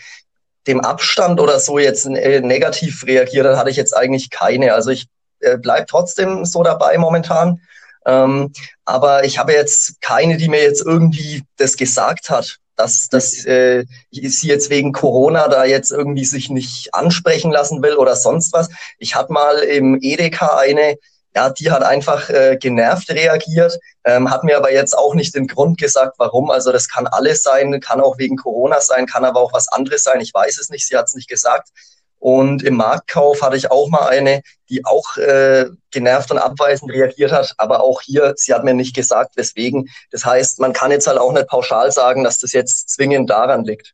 dem 0.68 0.82
Abstand 0.82 1.40
oder 1.40 1.60
so 1.60 1.80
jetzt 1.80 2.06
äh, 2.06 2.42
negativ 2.42 3.06
reagiert 3.06 3.46
hat, 3.46 3.58
hatte 3.58 3.70
ich 3.70 3.78
jetzt 3.78 3.96
eigentlich 3.96 4.30
keine. 4.30 4.74
Also 4.74 4.92
ich 4.92 5.08
äh, 5.40 5.58
bleib 5.58 5.88
trotzdem 5.88 6.46
so 6.46 6.64
dabei 6.64 6.98
momentan. 6.98 7.62
Ähm, 8.06 8.54
aber 8.86 9.26
ich 9.26 9.38
habe 9.38 9.54
jetzt 9.54 10.02
keine, 10.02 10.38
die 10.38 10.48
mir 10.48 10.62
jetzt 10.62 10.86
irgendwie 10.86 11.44
das 11.58 11.76
gesagt 11.76 12.30
hat, 12.30 12.58
dass, 12.76 13.10
dass 13.10 13.46
äh, 13.46 13.86
sie 14.12 14.48
jetzt 14.48 14.70
wegen 14.70 14.94
Corona 14.94 15.48
da 15.50 15.66
jetzt 15.66 15.92
irgendwie 15.92 16.26
sich 16.26 16.50
nicht 16.50 16.94
ansprechen 16.94 17.52
lassen 17.52 17.84
will 17.84 17.96
oder 17.96 18.16
sonst 18.16 18.54
was. 18.54 18.70
Ich 19.00 19.16
hatte 19.16 19.34
mal 19.34 19.58
im 19.60 20.00
Edeka 20.02 20.58
eine, 20.58 20.98
ja, 21.36 21.50
die 21.50 21.72
hat 21.72 21.84
einfach 21.84 22.30
äh, 22.30 22.58
genervt 22.60 23.10
reagiert, 23.12 23.78
ähm, 24.04 24.32
hat 24.32 24.44
mir 24.44 24.58
aber 24.58 24.72
jetzt 24.72 24.98
auch 24.98 25.14
nicht 25.14 25.36
den 25.36 25.48
Grund 25.48 25.78
gesagt, 25.78 26.16
warum. 26.18 26.50
Also 26.50 26.72
das 26.72 26.90
kann 26.90 27.08
alles 27.08 27.44
sein, 27.44 27.80
kann 27.80 28.02
auch 28.02 28.18
wegen 28.18 28.36
Corona 28.36 28.82
sein, 28.82 29.06
kann 29.06 29.26
aber 29.26 29.40
auch 29.40 29.54
was 29.54 29.68
anderes 29.72 30.04
sein. 30.04 30.22
Ich 30.22 30.34
weiß 30.34 30.58
es 30.60 30.70
nicht, 30.70 30.88
sie 30.88 30.98
hat 30.98 31.06
es 31.06 31.16
nicht 31.16 31.30
gesagt. 31.30 31.70
Und 32.18 32.64
im 32.64 32.76
Marktkauf 32.76 33.42
hatte 33.42 33.56
ich 33.56 33.72
auch 33.72 33.90
mal 33.90 34.10
eine, 34.10 34.42
die 34.70 34.84
auch 34.86 35.16
äh, 35.18 35.66
genervt 35.92 36.32
und 36.32 36.38
abweisend 36.38 36.92
reagiert 36.92 37.32
hat. 37.32 37.54
Aber 37.58 37.82
auch 37.82 38.02
hier, 38.02 38.34
sie 38.36 38.54
hat 38.54 38.66
mir 38.66 38.74
nicht 38.74 38.96
gesagt, 38.96 39.38
weswegen. 39.38 39.88
Das 40.12 40.26
heißt, 40.26 40.60
man 40.60 40.74
kann 40.74 40.92
jetzt 40.92 41.08
halt 41.08 41.18
auch 41.18 41.32
nicht 41.32 41.48
pauschal 41.48 41.92
sagen, 41.92 42.24
dass 42.26 42.40
das 42.40 42.52
jetzt 42.52 42.90
zwingend 42.90 43.30
daran 43.30 43.64
liegt. 43.64 43.94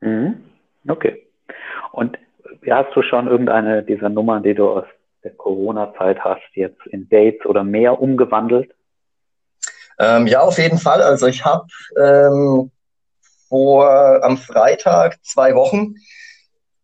Mhm. 0.00 0.44
Okay. 0.88 1.26
Und 1.92 2.16
hast 2.70 2.94
du 2.94 3.02
schon 3.02 3.28
irgendeine 3.28 3.82
dieser 3.82 4.08
Nummern, 4.08 4.42
die 4.42 4.54
du 4.54 4.70
aus 4.70 4.84
Corona-Zeit 5.30 6.20
hast, 6.20 6.42
jetzt 6.54 6.86
in 6.86 7.08
Dates 7.08 7.46
oder 7.46 7.64
mehr 7.64 8.00
umgewandelt? 8.00 8.70
Ähm, 9.98 10.26
ja, 10.26 10.40
auf 10.40 10.58
jeden 10.58 10.78
Fall. 10.78 11.02
Also 11.02 11.26
ich 11.26 11.44
habe 11.44 11.66
ähm, 11.96 12.70
vor 13.48 14.22
am 14.22 14.38
Freitag 14.38 15.18
zwei 15.24 15.54
Wochen 15.54 15.94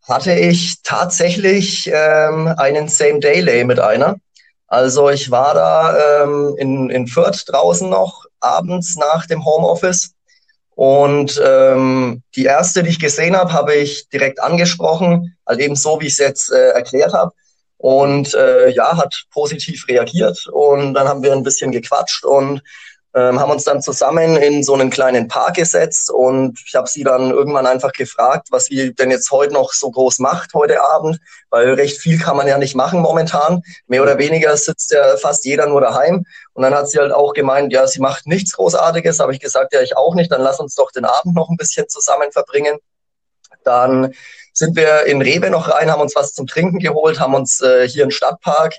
hatte 0.07 0.35
ich 0.35 0.83
tatsächlich 0.83 1.91
ähm, 1.93 2.53
einen 2.59 2.89
Same-Day-Lay 2.89 3.65
mit 3.65 3.81
einer. 3.81 4.17
Also 4.67 5.09
ich 5.09 5.31
war 5.31 5.55
da 5.55 6.25
ähm, 6.25 6.57
in, 6.59 6.91
in 6.91 7.07
Fürth 7.07 7.45
draußen 7.47 7.89
noch, 7.89 8.25
abends 8.41 8.97
nach 8.97 9.27
dem 9.27 9.45
Homeoffice. 9.45 10.15
Und 10.75 11.41
ähm, 11.45 12.23
die 12.35 12.45
erste, 12.45 12.83
die 12.83 12.91
ich 12.91 12.99
gesehen 12.99 13.37
habe, 13.37 13.53
habe 13.53 13.75
ich 13.75 14.09
direkt 14.09 14.43
angesprochen, 14.43 15.37
halt 15.47 15.61
eben 15.61 15.77
so, 15.77 16.01
wie 16.01 16.07
ich 16.07 16.15
es 16.15 16.19
jetzt 16.19 16.53
äh, 16.53 16.71
erklärt 16.71 17.13
habe. 17.13 17.33
Und 17.85 18.33
äh, 18.33 18.71
ja, 18.71 18.97
hat 18.97 19.15
positiv 19.31 19.87
reagiert. 19.89 20.47
Und 20.51 20.95
dann 20.95 21.07
haben 21.07 21.23
wir 21.23 21.35
ein 21.35 21.43
bisschen 21.43 21.71
gequatscht 21.71 22.25
und 22.25 22.63
ähm, 23.15 23.39
haben 23.39 23.51
uns 23.51 23.65
dann 23.65 23.83
zusammen 23.83 24.39
in 24.39 24.63
so 24.65 24.73
einen 24.73 24.89
kleinen 24.89 25.29
Park 25.29 25.57
gesetzt 25.57 26.11
und 26.11 26.59
ich 26.67 26.75
habe 26.75 26.89
sie 26.89 27.05
dann 27.05 27.31
irgendwann 27.31 27.67
einfach 27.67 27.93
gefragt, 27.93 28.49
was 28.51 28.65
sie 28.65 28.95
denn 28.95 29.11
jetzt 29.11 29.31
heute 29.31 29.53
noch 29.53 29.75
so 29.75 29.91
groß 29.91 30.19
macht, 30.21 30.55
heute 30.55 30.83
Abend, 30.83 31.21
weil 31.51 31.75
recht 31.75 31.99
viel 31.99 32.19
kann 32.19 32.39
man 32.39 32.47
ja 32.47 32.57
nicht 32.57 32.75
machen 32.75 33.01
momentan. 33.03 33.61
Mehr 33.87 34.03
oder 34.03 34.17
weniger 34.17 34.57
sitzt 34.57 34.91
ja 34.91 35.19
fast 35.19 35.45
jeder 35.45 35.67
nur 35.67 35.83
daheim. 35.83 36.25
Und 36.55 36.63
dann 36.63 36.75
hat 36.75 36.89
sie 36.89 36.99
halt 36.99 37.13
auch 37.13 37.35
gemeint, 37.35 37.71
ja, 37.71 37.87
sie 37.87 38.01
macht 38.01 38.27
nichts 38.27 38.53
Großartiges. 38.53 39.21
Habe 39.21 39.35
ich 39.35 39.41
gesagt, 39.41 39.75
ja, 39.75 39.83
ich 39.83 39.95
auch 39.95 40.15
nicht. 40.15 40.33
Dann 40.33 40.41
lass 40.41 40.59
uns 40.59 40.75
doch 40.75 40.91
den 40.91 41.05
Abend 41.05 41.35
noch 41.35 41.51
ein 41.51 41.59
bisschen 41.59 41.87
zusammen 41.87 42.33
verbringen. 42.33 42.79
Dann 43.63 44.15
sind 44.55 44.77
wir 44.77 45.05
in 45.05 45.21
Rewe 45.21 45.51
noch 45.51 45.69
rein, 45.69 45.91
haben 45.91 46.01
uns 46.01 46.17
was 46.17 46.33
zum 46.33 46.47
Trinken 46.47 46.79
geholt, 46.79 47.21
haben 47.21 47.35
uns 47.35 47.61
äh, 47.61 47.87
hier 47.87 48.05
im 48.05 48.11
Stadtpark 48.11 48.75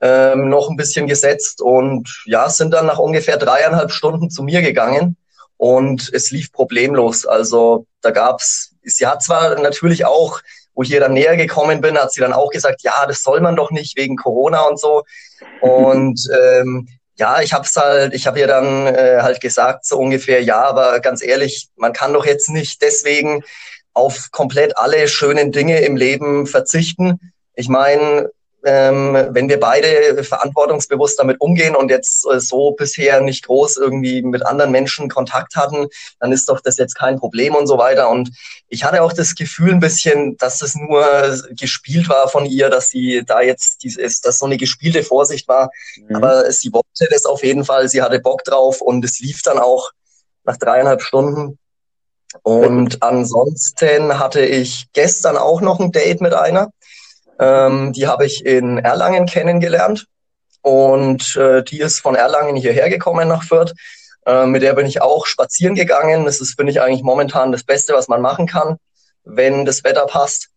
ähm, 0.00 0.48
noch 0.48 0.70
ein 0.70 0.76
bisschen 0.76 1.06
gesetzt 1.06 1.60
und 1.60 2.22
ja, 2.24 2.48
sind 2.48 2.72
dann 2.72 2.86
nach 2.86 2.98
ungefähr 2.98 3.36
dreieinhalb 3.36 3.92
Stunden 3.92 4.30
zu 4.30 4.42
mir 4.42 4.62
gegangen 4.62 5.16
und 5.58 6.10
es 6.12 6.30
lief 6.30 6.52
problemlos. 6.52 7.26
Also 7.26 7.86
da 8.00 8.10
gab's, 8.10 8.72
sie 8.82 9.06
hat 9.06 9.22
zwar 9.22 9.60
natürlich 9.60 10.06
auch, 10.06 10.40
wo 10.74 10.82
ich 10.82 10.90
ihr 10.90 11.00
dann 11.00 11.12
näher 11.12 11.36
gekommen 11.36 11.82
bin, 11.82 11.98
hat 11.98 12.12
sie 12.12 12.22
dann 12.22 12.32
auch 12.32 12.50
gesagt, 12.50 12.82
ja, 12.82 13.04
das 13.06 13.22
soll 13.22 13.42
man 13.42 13.56
doch 13.56 13.70
nicht 13.70 13.96
wegen 13.98 14.16
Corona 14.16 14.62
und 14.62 14.80
so. 14.80 15.04
Und 15.60 16.28
ähm, 16.38 16.88
ja, 17.16 17.42
ich 17.42 17.52
hab's 17.52 17.76
halt, 17.76 18.14
ich 18.14 18.26
habe 18.26 18.38
ihr 18.40 18.46
dann 18.46 18.86
äh, 18.86 19.18
halt 19.20 19.42
gesagt, 19.42 19.84
so 19.84 19.98
ungefähr, 19.98 20.42
ja, 20.42 20.62
aber 20.62 21.00
ganz 21.00 21.22
ehrlich, 21.22 21.68
man 21.76 21.92
kann 21.92 22.14
doch 22.14 22.24
jetzt 22.24 22.48
nicht 22.48 22.80
deswegen 22.80 23.42
auf 23.92 24.30
komplett 24.30 24.76
alle 24.76 25.08
schönen 25.08 25.52
Dinge 25.52 25.80
im 25.80 25.96
Leben 25.96 26.46
verzichten. 26.46 27.32
Ich 27.54 27.68
meine, 27.68 28.30
ähm, 28.64 29.28
wenn 29.30 29.48
wir 29.48 29.58
beide 29.58 30.22
verantwortungsbewusst 30.22 31.18
damit 31.18 31.40
umgehen 31.40 31.74
und 31.74 31.90
jetzt 31.90 32.26
äh, 32.30 32.40
so 32.40 32.72
bisher 32.72 33.20
nicht 33.20 33.46
groß 33.46 33.78
irgendwie 33.78 34.22
mit 34.22 34.44
anderen 34.44 34.70
Menschen 34.70 35.08
Kontakt 35.08 35.56
hatten, 35.56 35.86
dann 36.18 36.32
ist 36.32 36.48
doch 36.48 36.60
das 36.60 36.76
jetzt 36.76 36.94
kein 36.94 37.18
Problem 37.18 37.54
und 37.54 37.66
so 37.66 37.78
weiter. 37.78 38.10
Und 38.10 38.30
ich 38.68 38.84
hatte 38.84 39.02
auch 39.02 39.12
das 39.12 39.34
Gefühl 39.34 39.72
ein 39.72 39.80
bisschen, 39.80 40.36
dass 40.36 40.60
es 40.62 40.74
nur 40.74 41.04
gespielt 41.58 42.08
war 42.08 42.28
von 42.28 42.44
ihr, 42.44 42.68
dass 42.68 42.90
sie 42.90 43.22
da 43.26 43.40
jetzt 43.40 43.82
dieses, 43.82 44.20
dass 44.20 44.38
so 44.38 44.46
eine 44.46 44.58
gespielte 44.58 45.02
Vorsicht 45.02 45.48
war. 45.48 45.70
Mhm. 45.96 46.16
Aber 46.16 46.50
sie 46.52 46.72
wollte 46.72 47.08
das 47.10 47.24
auf 47.24 47.42
jeden 47.42 47.64
Fall, 47.64 47.88
sie 47.88 48.02
hatte 48.02 48.20
Bock 48.20 48.44
drauf 48.44 48.80
und 48.80 49.04
es 49.04 49.20
lief 49.20 49.42
dann 49.42 49.58
auch 49.58 49.90
nach 50.44 50.56
dreieinhalb 50.58 51.02
Stunden. 51.02 51.58
Und 52.42 53.02
ansonsten 53.02 54.18
hatte 54.18 54.40
ich 54.40 54.86
gestern 54.92 55.36
auch 55.36 55.60
noch 55.60 55.80
ein 55.80 55.92
Date 55.92 56.20
mit 56.20 56.34
einer. 56.34 56.70
Ähm, 57.38 57.92
die 57.92 58.06
habe 58.06 58.26
ich 58.26 58.44
in 58.44 58.78
Erlangen 58.78 59.26
kennengelernt 59.26 60.06
und 60.62 61.36
äh, 61.36 61.62
die 61.62 61.80
ist 61.80 62.00
von 62.00 62.14
Erlangen 62.14 62.56
hierher 62.56 62.88
gekommen 62.88 63.28
nach 63.28 63.42
Fürth. 63.42 63.72
Äh, 64.26 64.46
mit 64.46 64.62
der 64.62 64.74
bin 64.74 64.86
ich 64.86 65.00
auch 65.00 65.26
spazieren 65.26 65.74
gegangen. 65.74 66.24
Das 66.24 66.40
ist, 66.40 66.54
finde 66.56 66.72
ich, 66.72 66.80
eigentlich 66.80 67.02
momentan 67.02 67.52
das 67.52 67.64
Beste, 67.64 67.94
was 67.94 68.08
man 68.08 68.20
machen 68.20 68.46
kann, 68.46 68.76
wenn 69.24 69.64
das 69.64 69.82
Wetter 69.84 70.06
passt. 70.06 70.48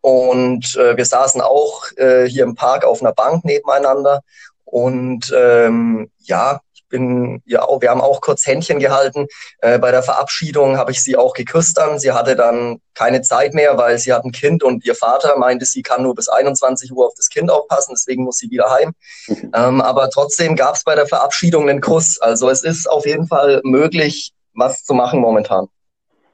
Und 0.00 0.76
äh, 0.76 0.96
wir 0.96 1.04
saßen 1.04 1.40
auch 1.40 1.84
äh, 1.96 2.28
hier 2.28 2.44
im 2.44 2.54
Park 2.54 2.84
auf 2.84 3.00
einer 3.00 3.12
Bank 3.12 3.44
nebeneinander. 3.44 4.20
Und 4.64 5.32
ähm, 5.36 6.10
ja, 6.18 6.60
bin 6.88 7.42
ja 7.44 7.62
auch, 7.62 7.80
wir 7.80 7.90
haben 7.90 8.00
auch 8.00 8.20
kurz 8.20 8.46
Händchen 8.46 8.78
gehalten. 8.78 9.26
Äh, 9.58 9.78
bei 9.78 9.90
der 9.90 10.02
Verabschiedung 10.02 10.76
habe 10.76 10.92
ich 10.92 11.02
sie 11.02 11.16
auch 11.16 11.34
geküsst 11.34 11.78
dann. 11.78 11.98
Sie 11.98 12.12
hatte 12.12 12.36
dann 12.36 12.80
keine 12.94 13.22
Zeit 13.22 13.54
mehr, 13.54 13.76
weil 13.76 13.98
sie 13.98 14.12
hat 14.12 14.24
ein 14.24 14.32
Kind 14.32 14.62
und 14.62 14.84
ihr 14.84 14.94
Vater 14.94 15.36
meinte, 15.38 15.64
sie 15.64 15.82
kann 15.82 16.02
nur 16.02 16.14
bis 16.14 16.28
21 16.28 16.92
Uhr 16.92 17.06
auf 17.06 17.14
das 17.16 17.28
Kind 17.28 17.50
aufpassen, 17.50 17.92
deswegen 17.94 18.24
muss 18.24 18.38
sie 18.38 18.50
wieder 18.50 18.70
heim. 18.70 18.92
Mhm. 19.28 19.52
Ähm, 19.54 19.80
aber 19.80 20.10
trotzdem 20.10 20.56
gab 20.56 20.76
es 20.76 20.84
bei 20.84 20.94
der 20.94 21.06
Verabschiedung 21.06 21.68
einen 21.68 21.80
Kuss. 21.80 22.18
Also 22.20 22.48
es 22.48 22.62
ist 22.62 22.88
auf 22.88 23.06
jeden 23.06 23.26
Fall 23.26 23.60
möglich, 23.64 24.32
was 24.54 24.84
zu 24.84 24.94
machen 24.94 25.20
momentan. 25.20 25.66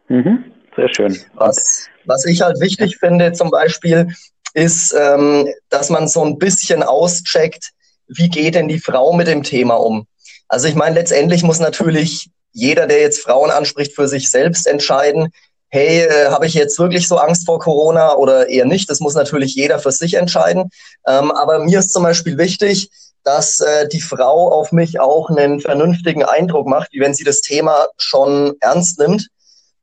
Mhm. 0.09 0.45
Sehr 0.77 0.89
schön. 0.95 1.19
Was, 1.35 1.89
was 2.07 2.25
ich 2.25 2.41
halt 2.43 2.61
wichtig 2.61 2.99
finde 2.99 3.33
zum 3.33 3.51
Beispiel, 3.51 4.09
ist, 4.55 4.95
ähm, 4.99 5.49
dass 5.71 5.91
man 5.91 6.09
so 6.09 6.25
ein 6.25 6.39
bisschen 6.39 6.83
auscheckt, 6.83 7.71
wie 8.07 8.29
geht 8.29 8.55
denn 8.55 8.69
die 8.69 8.79
Frau 8.79 9.13
mit 9.13 9.27
dem 9.27 9.43
Thema 9.43 9.75
um? 9.75 10.07
Also 10.53 10.69
ich 10.69 10.75
meine, 10.75 10.97
letztendlich 10.97 11.43
muss 11.43 11.61
natürlich 11.61 12.29
jeder, 12.53 12.87
der 12.87 13.01
jetzt 13.01 13.23
Frauen 13.23 13.51
anspricht, 13.51 13.95
für 13.95 14.07
sich 14.07 14.31
selbst 14.31 14.67
entscheiden, 14.67 15.33
hey, 15.71 16.03
äh, 16.03 16.29
habe 16.29 16.47
ich 16.47 16.53
jetzt 16.53 16.79
wirklich 16.79 17.09
so 17.09 17.17
Angst 17.17 17.47
vor 17.47 17.59
Corona 17.59 18.17
oder 18.17 18.51
eher 18.51 18.67
nicht? 18.67 18.91
Das 18.91 19.01
muss 19.01 19.15
natürlich 19.15 19.55
jeder 19.55 19.79
für 19.79 19.93
sich 19.93 20.13
entscheiden. 20.13 20.69
Ähm, 21.07 21.31
aber 21.31 21.61
mir 21.61 21.79
ist 21.79 21.91
zum 21.91 22.03
Beispiel 22.03 22.37
wichtig, 22.37 22.91
dass 23.25 23.61
äh, 23.61 23.89
die 23.89 24.03
Frau 24.03 24.53
auf 24.53 24.73
mich 24.73 25.01
auch 25.01 25.31
einen 25.31 25.59
vernünftigen 25.63 26.23
Eindruck 26.23 26.67
macht, 26.67 26.93
wie 26.93 27.01
wenn 27.01 27.15
sie 27.15 27.25
das 27.25 27.41
Thema 27.41 27.87
schon 27.97 28.53
ernst 28.61 28.99
nimmt 28.99 29.29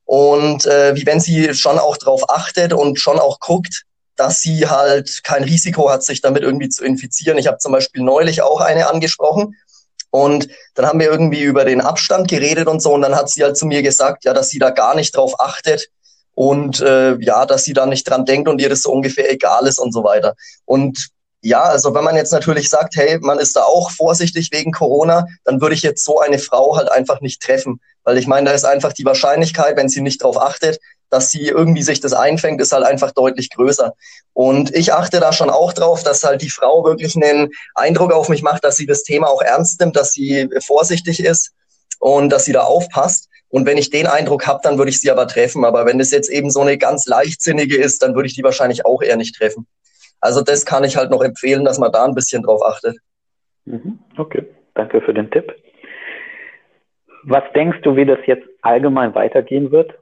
und 0.06 0.68
äh, 0.68 0.94
wie 0.94 1.08
wenn 1.08 1.20
sie 1.20 1.52
schon 1.56 1.80
auch 1.80 1.98
darauf 1.98 2.30
achtet 2.30 2.74
und 2.74 3.00
schon 3.00 3.18
auch 3.18 3.40
guckt, 3.40 3.86
dass 4.16 4.38
sie 4.38 4.68
halt 4.68 5.24
kein 5.24 5.44
Risiko 5.44 5.90
hat, 5.90 6.04
sich 6.04 6.22
damit 6.22 6.44
irgendwie 6.44 6.70
zu 6.70 6.86
infizieren. 6.86 7.40
Ich 7.40 7.48
habe 7.48 7.58
zum 7.58 7.72
Beispiel 7.72 8.04
neulich 8.04 8.44
auch 8.44 8.62
eine 8.62 8.88
angesprochen 8.88 9.56
und 10.12 10.48
dann 10.76 10.86
haben 10.86 11.00
wir 11.00 11.12
irgendwie 11.12 11.44
über 11.44 11.66
den 11.66 11.82
Abstand 11.82 12.28
geredet 12.28 12.68
und 12.68 12.82
so 12.82 12.94
und 12.94 13.02
dann 13.02 13.16
hat 13.16 13.30
sie 13.30 13.44
halt 13.44 13.58
zu 13.58 13.66
mir 13.66 13.82
gesagt, 13.82 14.26
ja, 14.26 14.34
dass 14.34 14.50
sie 14.50 14.60
da 14.60 14.70
gar 14.70 14.96
nicht 14.96 15.16
drauf 15.16 15.40
achtet 15.40 15.90
und 16.34 16.80
äh, 16.82 17.18
ja, 17.20 17.46
dass 17.46 17.64
sie 17.64 17.74
da 17.74 17.86
nicht 17.86 18.10
dran 18.10 18.26
denkt 18.26 18.48
und 18.48 18.62
ihr 18.62 18.70
das 18.70 18.82
so 18.82 18.92
ungefähr 18.92 19.32
egal 19.32 19.68
ist 19.68 19.80
und 19.80 19.94
so 19.94 20.04
weiter. 20.04 20.36
Und 20.66 21.10
ja, 21.42 21.64
also 21.64 21.94
wenn 21.94 22.04
man 22.04 22.16
jetzt 22.16 22.34
natürlich 22.34 22.70
sagt, 22.70 22.96
hey, 22.96 23.18
man 23.20 23.40
ist 23.40 23.56
da 23.56 23.64
auch 23.64 23.92
vorsichtig 23.92 24.50
wegen 24.52 24.72
Corona, 24.72 25.26
dann 25.46 25.62
würde 25.62 25.76
ich 25.76 25.84
jetzt 25.84 26.04
so 26.04 26.20
eine 26.20 26.40
Frau 26.40 26.76
halt 26.76 26.92
einfach 26.92 27.22
nicht 27.22 27.42
treffen. 27.42 27.80
Weil 28.04 28.18
ich 28.18 28.28
meine, 28.28 28.50
da 28.50 28.56
ist 28.56 28.66
einfach 28.66 28.94
die 28.94 29.06
Wahrscheinlichkeit, 29.06 29.78
wenn 29.78 29.90
sie 29.90 30.02
nicht 30.02 30.22
drauf 30.22 30.40
achtet, 30.42 30.80
dass 31.10 31.32
sie 31.32 31.48
irgendwie 31.48 31.82
sich 31.82 32.02
das 32.02 32.14
einfängt, 32.14 32.62
ist 32.62 32.72
halt 32.72 32.86
einfach 32.86 33.12
deutlich 33.12 33.50
größer. 33.50 33.94
Und 34.34 34.76
ich 34.76 34.94
achte 34.94 35.20
da 35.20 35.34
schon 35.34 35.50
auch 35.50 35.74
drauf, 35.74 36.04
dass 36.04 36.24
halt 36.24 36.42
die 36.42 36.50
Frau 36.50 36.84
wirklich 36.84 37.16
einen 37.16 37.50
Eindruck 37.74 38.12
auf 38.12 38.30
mich 38.30 38.42
macht, 38.42 38.64
dass 38.64 38.76
sie 38.76 38.86
das 38.86 39.04
Thema 39.04 39.28
auch 39.28 39.42
ernst 39.42 39.80
nimmt, 39.80 39.96
dass 39.96 40.12
sie 40.12 40.50
vorsichtig 40.66 41.24
ist 41.24 41.52
und 42.00 42.30
dass 42.30 42.46
sie 42.46 42.54
da 42.54 42.62
aufpasst. 42.62 43.28
Und 43.50 43.66
wenn 43.66 43.78
ich 43.78 43.90
den 43.90 44.06
Eindruck 44.06 44.46
habe, 44.46 44.60
dann 44.62 44.78
würde 44.78 44.92
ich 44.92 45.02
sie 45.02 45.10
aber 45.10 45.28
treffen. 45.28 45.66
Aber 45.66 45.86
wenn 45.86 46.00
es 46.00 46.12
jetzt 46.12 46.30
eben 46.30 46.52
so 46.52 46.62
eine 46.62 46.78
ganz 46.78 47.08
leichtsinnige 47.08 47.78
ist, 47.78 48.04
dann 48.04 48.14
würde 48.14 48.28
ich 48.28 48.36
die 48.36 48.44
wahrscheinlich 48.44 48.86
auch 48.86 49.02
eher 49.02 49.18
nicht 49.18 49.36
treffen. 49.36 49.66
Also 50.22 50.42
das 50.42 50.66
kann 50.66 50.84
ich 50.84 50.98
halt 50.98 51.12
noch 51.12 51.24
empfehlen, 51.24 51.64
dass 51.66 51.80
man 51.80 51.92
da 51.92 52.06
ein 52.06 52.16
bisschen 52.16 52.44
drauf 52.44 52.62
achtet. 52.64 52.98
Mhm. 53.66 54.00
Okay, 54.18 54.46
danke 54.74 55.02
für 55.02 55.14
den 55.14 55.30
Tipp. 55.32 55.54
Was 57.24 57.44
denkst 57.54 57.80
du, 57.84 57.96
wie 57.96 58.06
das 58.06 58.20
jetzt 58.26 58.48
allgemein 58.62 59.14
weitergehen 59.16 59.72
wird? 59.72 59.94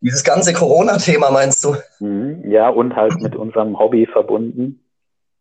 Dieses 0.00 0.22
ganze 0.22 0.52
Corona-Thema 0.52 1.30
meinst 1.30 1.64
du? 1.64 1.76
Mhm. 2.00 2.50
Ja, 2.50 2.68
und 2.68 2.94
halt 2.94 3.20
mit 3.20 3.34
unserem 3.34 3.78
Hobby 3.78 4.06
verbunden. 4.06 4.84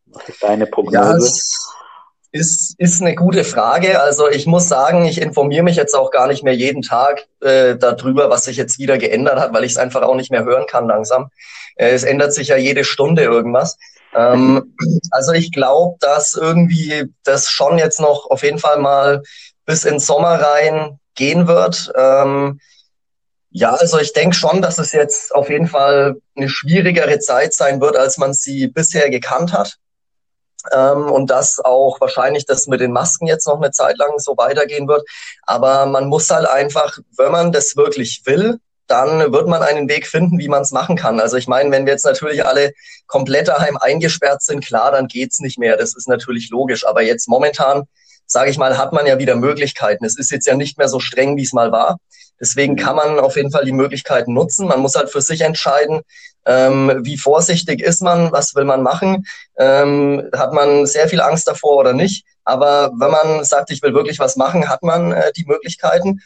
Was 0.05 0.29
ist 0.29 0.43
deine 0.43 0.67
Prognose? 0.67 1.27
Ja, 1.27 1.82
ist, 2.33 2.73
ist 2.79 2.99
eine 2.99 3.13
gute 3.13 3.43
Frage. 3.43 4.01
Also 4.01 4.27
ich 4.27 4.47
muss 4.47 4.67
sagen, 4.67 5.05
ich 5.05 5.21
informiere 5.21 5.63
mich 5.63 5.75
jetzt 5.75 5.93
auch 5.93 6.09
gar 6.09 6.27
nicht 6.27 6.43
mehr 6.43 6.55
jeden 6.55 6.81
Tag 6.81 7.27
äh, 7.41 7.75
darüber, 7.77 8.31
was 8.31 8.45
sich 8.45 8.57
jetzt 8.57 8.79
wieder 8.79 8.97
geändert 8.97 9.39
hat, 9.39 9.53
weil 9.53 9.63
ich 9.63 9.73
es 9.73 9.77
einfach 9.77 10.01
auch 10.01 10.15
nicht 10.15 10.31
mehr 10.31 10.43
hören 10.43 10.65
kann 10.65 10.87
langsam. 10.87 11.29
Äh, 11.75 11.91
es 11.91 12.03
ändert 12.03 12.33
sich 12.33 12.47
ja 12.47 12.57
jede 12.57 12.83
Stunde 12.83 13.21
irgendwas. 13.21 13.77
Ähm, 14.15 14.75
also 15.11 15.31
ich 15.33 15.51
glaube, 15.51 15.97
dass 15.99 16.33
irgendwie 16.33 17.05
das 17.23 17.49
schon 17.49 17.77
jetzt 17.77 17.99
noch 17.99 18.29
auf 18.31 18.41
jeden 18.41 18.59
Fall 18.59 18.79
mal 18.79 19.21
bis 19.67 19.85
in 19.85 19.99
Sommer 19.99 20.41
rein 20.41 20.99
gehen 21.13 21.47
wird. 21.47 21.91
Ähm, 21.95 22.59
ja, 23.51 23.73
also 23.75 23.99
ich 23.99 24.13
denke 24.13 24.35
schon, 24.35 24.63
dass 24.63 24.79
es 24.79 24.91
jetzt 24.91 25.35
auf 25.35 25.51
jeden 25.51 25.67
Fall 25.67 26.15
eine 26.35 26.49
schwierigere 26.49 27.19
Zeit 27.19 27.53
sein 27.53 27.79
wird, 27.79 27.95
als 27.95 28.17
man 28.17 28.33
sie 28.33 28.67
bisher 28.67 29.11
gekannt 29.11 29.53
hat. 29.53 29.77
Ähm, 30.71 31.11
und 31.11 31.29
dass 31.29 31.59
auch 31.59 31.99
wahrscheinlich 31.99 32.45
das 32.45 32.67
mit 32.67 32.79
den 32.79 32.91
Masken 32.91 33.27
jetzt 33.27 33.47
noch 33.47 33.61
eine 33.61 33.71
Zeit 33.71 33.97
lang 33.97 34.17
so 34.19 34.37
weitergehen 34.37 34.87
wird. 34.87 35.07
Aber 35.43 35.85
man 35.85 36.07
muss 36.07 36.29
halt 36.29 36.47
einfach, 36.47 36.97
wenn 37.17 37.31
man 37.31 37.51
das 37.51 37.75
wirklich 37.75 38.21
will, 38.25 38.59
dann 38.87 39.31
wird 39.31 39.47
man 39.47 39.63
einen 39.63 39.89
Weg 39.89 40.07
finden, 40.07 40.39
wie 40.39 40.49
man 40.49 40.61
es 40.61 40.71
machen 40.71 40.95
kann. 40.95 41.19
Also 41.19 41.37
ich 41.37 41.47
meine, 41.47 41.71
wenn 41.71 41.85
wir 41.85 41.93
jetzt 41.93 42.05
natürlich 42.05 42.45
alle 42.45 42.73
komplett 43.07 43.47
daheim 43.47 43.77
eingesperrt 43.77 44.41
sind, 44.41 44.65
klar, 44.65 44.91
dann 44.91 45.07
geht's 45.07 45.39
nicht 45.39 45.57
mehr. 45.57 45.77
Das 45.77 45.95
ist 45.95 46.07
natürlich 46.07 46.49
logisch. 46.49 46.85
Aber 46.85 47.01
jetzt 47.01 47.27
momentan, 47.27 47.83
sage 48.25 48.51
ich 48.51 48.57
mal, 48.57 48.77
hat 48.77 48.93
man 48.93 49.05
ja 49.05 49.17
wieder 49.19 49.35
Möglichkeiten. 49.35 50.05
Es 50.05 50.17
ist 50.17 50.31
jetzt 50.31 50.47
ja 50.47 50.55
nicht 50.55 50.77
mehr 50.77 50.89
so 50.89 50.99
streng, 50.99 51.37
wie 51.37 51.43
es 51.43 51.53
mal 51.53 51.71
war. 51.71 51.97
Deswegen 52.39 52.75
kann 52.75 52.95
man 52.95 53.19
auf 53.19 53.35
jeden 53.35 53.51
Fall 53.51 53.63
die 53.63 53.71
Möglichkeiten 53.71 54.33
nutzen. 54.33 54.67
Man 54.67 54.81
muss 54.81 54.95
halt 54.95 55.09
für 55.09 55.21
sich 55.21 55.41
entscheiden, 55.41 56.01
ähm, 56.45 57.01
wie 57.03 57.17
vorsichtig 57.17 57.81
ist 57.81 58.01
man, 58.01 58.31
was 58.31 58.55
will 58.55 58.65
man 58.65 58.83
machen, 58.83 59.25
ähm, 59.57 60.29
hat 60.35 60.53
man 60.53 60.85
sehr 60.85 61.07
viel 61.07 61.21
Angst 61.21 61.47
davor 61.47 61.77
oder 61.77 61.93
nicht. 61.93 62.25
Aber 62.43 62.91
wenn 62.97 63.11
man 63.11 63.43
sagt, 63.45 63.71
ich 63.71 63.81
will 63.81 63.93
wirklich 63.93 64.19
was 64.19 64.35
machen, 64.35 64.69
hat 64.69 64.83
man 64.83 65.13
äh, 65.13 65.31
die 65.33 65.45
Möglichkeiten. 65.45 66.21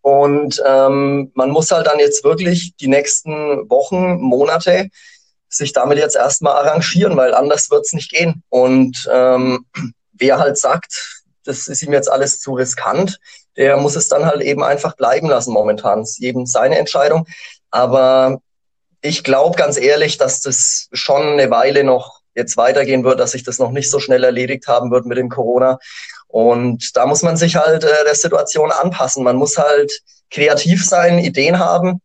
Und 0.00 0.62
ähm, 0.64 1.32
man 1.34 1.50
muss 1.50 1.70
halt 1.72 1.88
dann 1.88 1.98
jetzt 1.98 2.22
wirklich 2.22 2.74
die 2.80 2.88
nächsten 2.88 3.68
Wochen, 3.68 4.20
Monate 4.20 4.88
sich 5.48 5.72
damit 5.72 5.98
jetzt 5.98 6.16
erstmal 6.16 6.54
arrangieren, 6.54 7.16
weil 7.16 7.34
anders 7.34 7.70
wird's 7.70 7.92
nicht 7.92 8.10
gehen. 8.10 8.42
Und 8.48 9.08
ähm, 9.12 9.66
wer 10.12 10.38
halt 10.38 10.58
sagt, 10.58 11.22
das 11.44 11.66
ist 11.68 11.82
ihm 11.82 11.92
jetzt 11.92 12.10
alles 12.10 12.40
zu 12.40 12.54
riskant, 12.54 13.18
der 13.56 13.76
muss 13.78 13.96
es 13.96 14.08
dann 14.08 14.26
halt 14.26 14.42
eben 14.42 14.62
einfach 14.62 14.96
bleiben 14.96 15.28
lassen 15.28 15.52
momentan. 15.52 16.00
Das 16.00 16.10
ist 16.10 16.18
jedem 16.18 16.46
seine 16.46 16.78
Entscheidung. 16.78 17.26
Aber 17.70 18.40
ich 19.06 19.24
glaube 19.24 19.56
ganz 19.56 19.78
ehrlich, 19.78 20.18
dass 20.18 20.40
das 20.40 20.88
schon 20.92 21.22
eine 21.22 21.50
Weile 21.50 21.84
noch 21.84 22.20
jetzt 22.34 22.56
weitergehen 22.56 23.04
wird, 23.04 23.18
dass 23.18 23.32
sich 23.32 23.44
das 23.44 23.58
noch 23.58 23.70
nicht 23.70 23.90
so 23.90 23.98
schnell 23.98 24.24
erledigt 24.24 24.68
haben 24.68 24.90
wird 24.90 25.06
mit 25.06 25.16
dem 25.16 25.28
Corona. 25.28 25.78
Und 26.28 26.96
da 26.96 27.06
muss 27.06 27.22
man 27.22 27.36
sich 27.36 27.56
halt 27.56 27.84
äh, 27.84 28.04
der 28.04 28.14
Situation 28.14 28.70
anpassen. 28.70 29.24
Man 29.24 29.36
muss 29.36 29.56
halt 29.56 29.90
kreativ 30.30 30.86
sein, 30.86 31.18
Ideen 31.18 31.58
haben. 31.58 32.00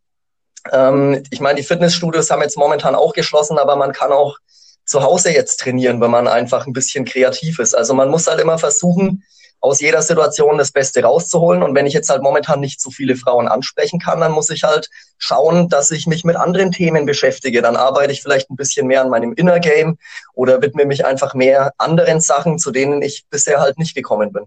Ähm, 0.71 1.23
ich 1.31 1.41
meine, 1.41 1.59
die 1.59 1.65
Fitnessstudios 1.65 2.29
haben 2.29 2.41
jetzt 2.41 2.57
momentan 2.57 2.95
auch 2.95 3.13
geschlossen, 3.13 3.57
aber 3.57 3.75
man 3.75 3.91
kann 3.91 4.11
auch 4.11 4.37
zu 4.85 5.03
Hause 5.03 5.31
jetzt 5.31 5.59
trainieren, 5.59 6.01
wenn 6.01 6.11
man 6.11 6.27
einfach 6.27 6.65
ein 6.65 6.73
bisschen 6.73 7.05
kreativ 7.05 7.59
ist. 7.59 7.73
Also 7.73 7.93
man 7.93 8.09
muss 8.09 8.27
halt 8.27 8.39
immer 8.39 8.57
versuchen, 8.57 9.23
aus 9.61 9.79
jeder 9.79 10.01
Situation 10.01 10.57
das 10.57 10.71
Beste 10.71 11.03
rauszuholen. 11.03 11.63
Und 11.63 11.75
wenn 11.75 11.85
ich 11.85 11.93
jetzt 11.93 12.09
halt 12.09 12.23
momentan 12.23 12.59
nicht 12.59 12.81
so 12.81 12.89
viele 12.89 13.15
Frauen 13.15 13.47
ansprechen 13.47 13.99
kann, 13.99 14.19
dann 14.19 14.31
muss 14.31 14.49
ich 14.49 14.63
halt 14.63 14.89
schauen, 15.19 15.69
dass 15.69 15.91
ich 15.91 16.07
mich 16.07 16.25
mit 16.25 16.35
anderen 16.35 16.71
Themen 16.71 17.05
beschäftige. 17.05 17.61
Dann 17.61 17.75
arbeite 17.75 18.11
ich 18.11 18.21
vielleicht 18.21 18.49
ein 18.49 18.55
bisschen 18.55 18.87
mehr 18.87 19.03
an 19.03 19.09
meinem 19.09 19.33
Inner 19.33 19.59
Game 19.59 19.97
oder 20.33 20.61
widme 20.61 20.85
mich 20.85 21.05
einfach 21.05 21.35
mehr 21.35 21.71
anderen 21.77 22.19
Sachen, 22.19 22.57
zu 22.57 22.71
denen 22.71 23.01
ich 23.03 23.25
bisher 23.29 23.59
halt 23.59 23.77
nicht 23.77 23.95
gekommen 23.95 24.33
bin. 24.33 24.43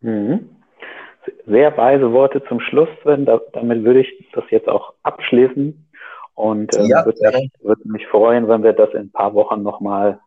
Mhm. 0.00 0.48
Sehr 1.46 1.76
weise 1.76 2.12
Worte 2.12 2.42
zum 2.48 2.60
Schluss, 2.60 2.88
Sven. 3.02 3.26
Da, 3.26 3.40
damit 3.52 3.84
würde 3.84 4.00
ich 4.00 4.28
das 4.32 4.44
jetzt 4.50 4.68
auch 4.68 4.94
abschließen. 5.02 5.84
Und 6.34 6.74
äh, 6.74 6.84
ja, 6.84 7.04
würde, 7.04 7.18
mich, 7.32 7.50
würde 7.60 7.82
mich 7.84 8.06
freuen, 8.06 8.48
wenn 8.48 8.62
wir 8.62 8.72
das 8.72 8.90
in 8.94 9.00
ein 9.00 9.12
paar 9.12 9.34
Wochen 9.34 9.62
nochmal 9.62 10.20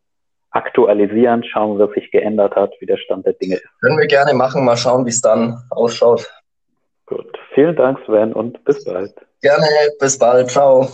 aktualisieren, 0.51 1.43
schauen, 1.43 1.79
was 1.79 1.91
sich 1.91 2.11
geändert 2.11 2.55
hat, 2.55 2.73
wie 2.79 2.85
der 2.85 2.97
Stand 2.97 3.25
der 3.25 3.33
Dinge 3.33 3.55
ist. 3.55 3.67
Können 3.81 3.97
wir 3.97 4.07
gerne 4.07 4.33
machen, 4.33 4.63
mal 4.63 4.77
schauen, 4.77 5.05
wie 5.05 5.09
es 5.09 5.21
dann 5.21 5.57
ausschaut. 5.69 6.29
Gut, 7.05 7.37
vielen 7.53 7.75
Dank 7.75 7.99
Sven 8.05 8.33
und 8.33 8.63
bis 8.63 8.83
bald. 8.83 9.13
Gerne, 9.41 9.65
bis 9.99 10.17
bald, 10.17 10.49
ciao. 10.49 10.87